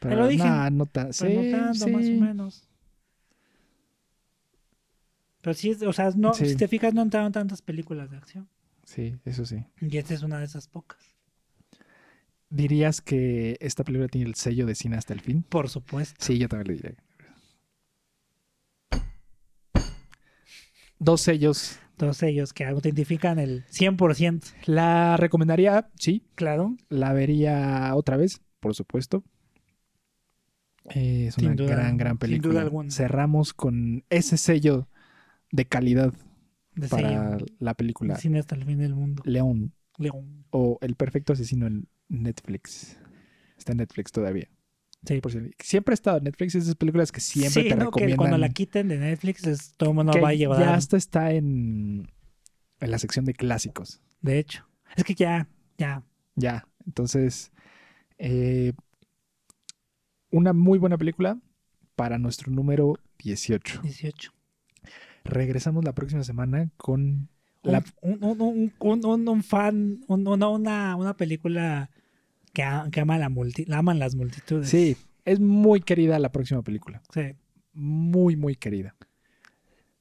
[0.00, 1.12] Pero nah, no tan.
[1.12, 2.12] Sí, no tanto, más o sí.
[2.20, 2.68] menos.
[5.40, 6.46] Pero sí, o sea, no, Sí.
[6.46, 8.48] si te fijas, no entraron tantas películas de acción.
[8.84, 9.64] Sí, eso sí.
[9.80, 10.98] Y esta es una de esas pocas.
[12.50, 15.42] ¿Dirías que esta película tiene el sello de cine hasta el fin?
[15.42, 16.14] Por supuesto.
[16.18, 17.04] Sí, yo también le diría.
[20.98, 21.78] Dos sellos.
[21.96, 24.52] Todos ellos que autentifican el 100%.
[24.66, 26.26] La recomendaría, sí.
[26.34, 26.76] Claro.
[26.88, 29.22] La vería otra vez, por supuesto.
[30.94, 32.52] Eh, es Sin una duda- gran, gran sin película.
[32.52, 32.90] duda alguna.
[32.90, 34.88] Cerramos con ese sello
[35.50, 36.12] de calidad
[36.74, 37.46] De para sello.
[37.58, 39.22] la película Cine hasta el fin del mundo.
[39.24, 40.44] León León.
[40.50, 42.98] o El perfecto asesino en Netflix.
[43.56, 44.48] Está en Netflix todavía.
[45.06, 45.20] Sí.
[45.20, 46.54] Por si- siempre ha estado en Netflix.
[46.54, 48.16] Esas películas que siempre sí, te no, que recomiendan.
[48.16, 50.58] cuando la quiten de Netflix, es- todo el mundo va a llevar.
[50.60, 52.10] ya hasta está en,
[52.80, 54.00] en la sección de clásicos.
[54.20, 54.66] De hecho.
[54.96, 55.48] Es que ya,
[55.78, 56.02] ya.
[56.36, 56.66] Ya.
[56.86, 57.52] Entonces,
[58.18, 58.72] eh,
[60.30, 61.38] una muy buena película
[61.96, 63.80] para nuestro número 18.
[63.82, 64.32] 18.
[65.24, 67.28] Regresamos la próxima semana con
[67.62, 67.82] la...
[68.02, 71.90] Un, un, un, un, fan, un- una, una, una película
[72.54, 74.68] que, a- que ama la multi, la aman las multitudes.
[74.70, 74.96] Sí,
[75.26, 77.02] es muy querida la próxima película.
[77.12, 77.34] Sí.
[77.74, 78.94] Muy, muy querida.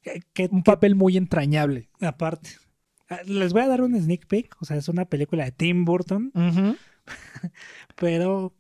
[0.02, 1.90] Que, que- Un papel muy entrañable.
[2.00, 2.52] aparte.
[3.10, 4.56] Ah, Les voy a dar un sneak peek.
[4.62, 6.32] O sea, es una película de Tim Burton.
[7.96, 8.56] Pero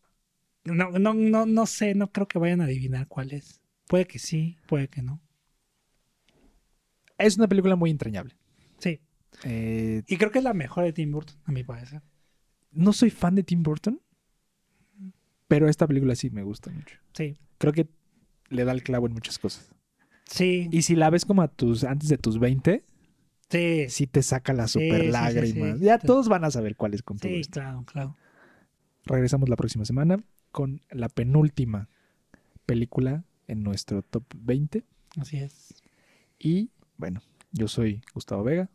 [0.66, 3.62] no, no, no, no sé, no creo que vayan a adivinar cuál es.
[3.88, 5.22] Puede que sí, puede que no.
[7.18, 8.36] Es una película muy entrañable.
[8.80, 9.00] Sí.
[9.46, 12.02] Eh, Y creo que es la mejor de Tim Burton, a mi parecer.
[12.74, 13.99] No soy fan de Tim Burton,
[15.47, 16.97] pero esta película sí me gusta mucho.
[17.13, 17.38] Sí.
[17.57, 17.88] Creo que
[18.49, 19.74] le da el clavo en muchas cosas.
[20.26, 20.67] Sí.
[20.71, 22.84] Y si la ves como a tus antes de tus 20,
[23.49, 23.86] Sí.
[23.89, 25.01] sí te saca las Sí, super
[25.45, 25.61] sí, sí.
[25.80, 27.59] Ya todos van a saber cuál es con todo Sí, esto.
[27.59, 28.17] claro, claro.
[29.05, 31.89] Regresamos la próxima semana con la penúltima
[32.65, 34.84] película en nuestro top 20.
[35.19, 35.76] Así es.
[36.39, 37.21] Y bueno,
[37.51, 38.69] yo soy Gustavo Vega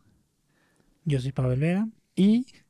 [1.03, 1.89] Yo soy Pablo Vega.
[2.15, 2.45] y